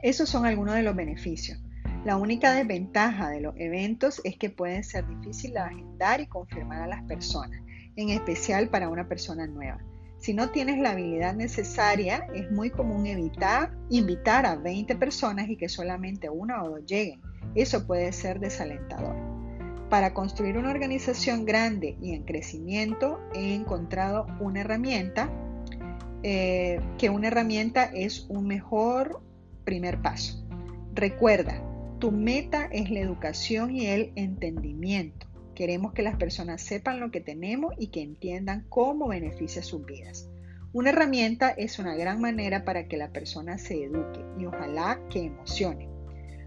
Esos 0.00 0.30
son 0.30 0.46
algunos 0.46 0.74
de 0.74 0.82
los 0.82 0.96
beneficios. 0.96 1.62
La 2.06 2.16
única 2.16 2.54
desventaja 2.54 3.28
de 3.28 3.42
los 3.42 3.54
eventos 3.58 4.22
es 4.24 4.38
que 4.38 4.48
pueden 4.48 4.82
ser 4.82 5.06
difíciles 5.06 5.52
de 5.52 5.60
agendar 5.60 6.22
y 6.22 6.26
confirmar 6.28 6.80
a 6.80 6.86
las 6.86 7.02
personas, 7.02 7.60
en 7.94 8.08
especial 8.08 8.70
para 8.70 8.88
una 8.88 9.06
persona 9.06 9.46
nueva. 9.46 9.84
Si 10.16 10.32
no 10.32 10.48
tienes 10.48 10.78
la 10.78 10.92
habilidad 10.92 11.34
necesaria, 11.34 12.26
es 12.34 12.50
muy 12.50 12.70
común 12.70 13.04
evitar 13.06 13.70
invitar 13.90 14.46
a 14.46 14.56
20 14.56 14.96
personas 14.96 15.46
y 15.50 15.58
que 15.58 15.68
solamente 15.68 16.30
una 16.30 16.64
o 16.64 16.70
dos 16.70 16.86
lleguen. 16.86 17.20
Eso 17.54 17.86
puede 17.86 18.12
ser 18.12 18.40
desalentador. 18.40 19.31
Para 19.92 20.14
construir 20.14 20.56
una 20.56 20.70
organización 20.70 21.44
grande 21.44 21.98
y 22.00 22.14
en 22.14 22.22
crecimiento, 22.22 23.20
he 23.34 23.54
encontrado 23.54 24.26
una 24.40 24.62
herramienta 24.62 25.30
eh, 26.22 26.80
que 26.96 27.10
una 27.10 27.26
herramienta 27.26 27.84
es 27.84 28.24
un 28.30 28.46
mejor 28.46 29.20
primer 29.64 30.00
paso. 30.00 30.42
Recuerda, 30.94 31.62
tu 31.98 32.10
meta 32.10 32.70
es 32.72 32.90
la 32.90 33.00
educación 33.00 33.76
y 33.76 33.88
el 33.88 34.12
entendimiento. 34.16 35.26
Queremos 35.54 35.92
que 35.92 36.00
las 36.00 36.16
personas 36.16 36.62
sepan 36.62 36.98
lo 36.98 37.10
que 37.10 37.20
tenemos 37.20 37.74
y 37.76 37.88
que 37.88 38.00
entiendan 38.00 38.64
cómo 38.70 39.08
beneficia 39.08 39.62
sus 39.62 39.84
vidas. 39.84 40.26
Una 40.72 40.88
herramienta 40.88 41.50
es 41.50 41.78
una 41.78 41.94
gran 41.96 42.18
manera 42.18 42.64
para 42.64 42.88
que 42.88 42.96
la 42.96 43.10
persona 43.10 43.58
se 43.58 43.84
eduque 43.84 44.24
y 44.38 44.46
ojalá 44.46 45.02
que 45.10 45.24
emocione, 45.26 45.90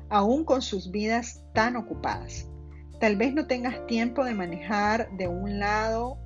aún 0.10 0.46
con 0.46 0.64
sus 0.64 0.90
vidas 0.90 1.44
tan 1.54 1.76
ocupadas. 1.76 2.50
Tal 3.00 3.18
vez 3.18 3.34
no 3.34 3.46
tengas 3.46 3.86
tiempo 3.88 4.24
de 4.24 4.34
manejar 4.34 5.10
de 5.12 5.28
un 5.28 5.60
lado 5.60 6.18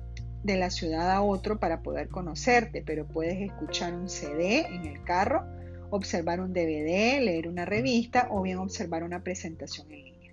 de 0.42 0.56
la 0.56 0.70
ciudad 0.70 1.10
a 1.10 1.22
otro 1.22 1.58
para 1.58 1.82
poder 1.82 2.08
conocerte, 2.08 2.82
pero 2.84 3.06
puedes 3.06 3.40
escuchar 3.40 3.94
un 3.94 4.08
CD 4.08 4.66
en 4.66 4.86
el 4.86 5.02
carro, 5.02 5.44
observar 5.90 6.40
un 6.40 6.52
DVD, 6.52 7.20
leer 7.20 7.48
una 7.48 7.64
revista 7.64 8.28
o 8.30 8.42
bien 8.42 8.58
observar 8.58 9.02
una 9.02 9.22
presentación 9.22 9.90
en 9.90 10.04
línea. 10.04 10.32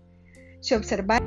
Si 0.61 0.75
observar 0.75 1.21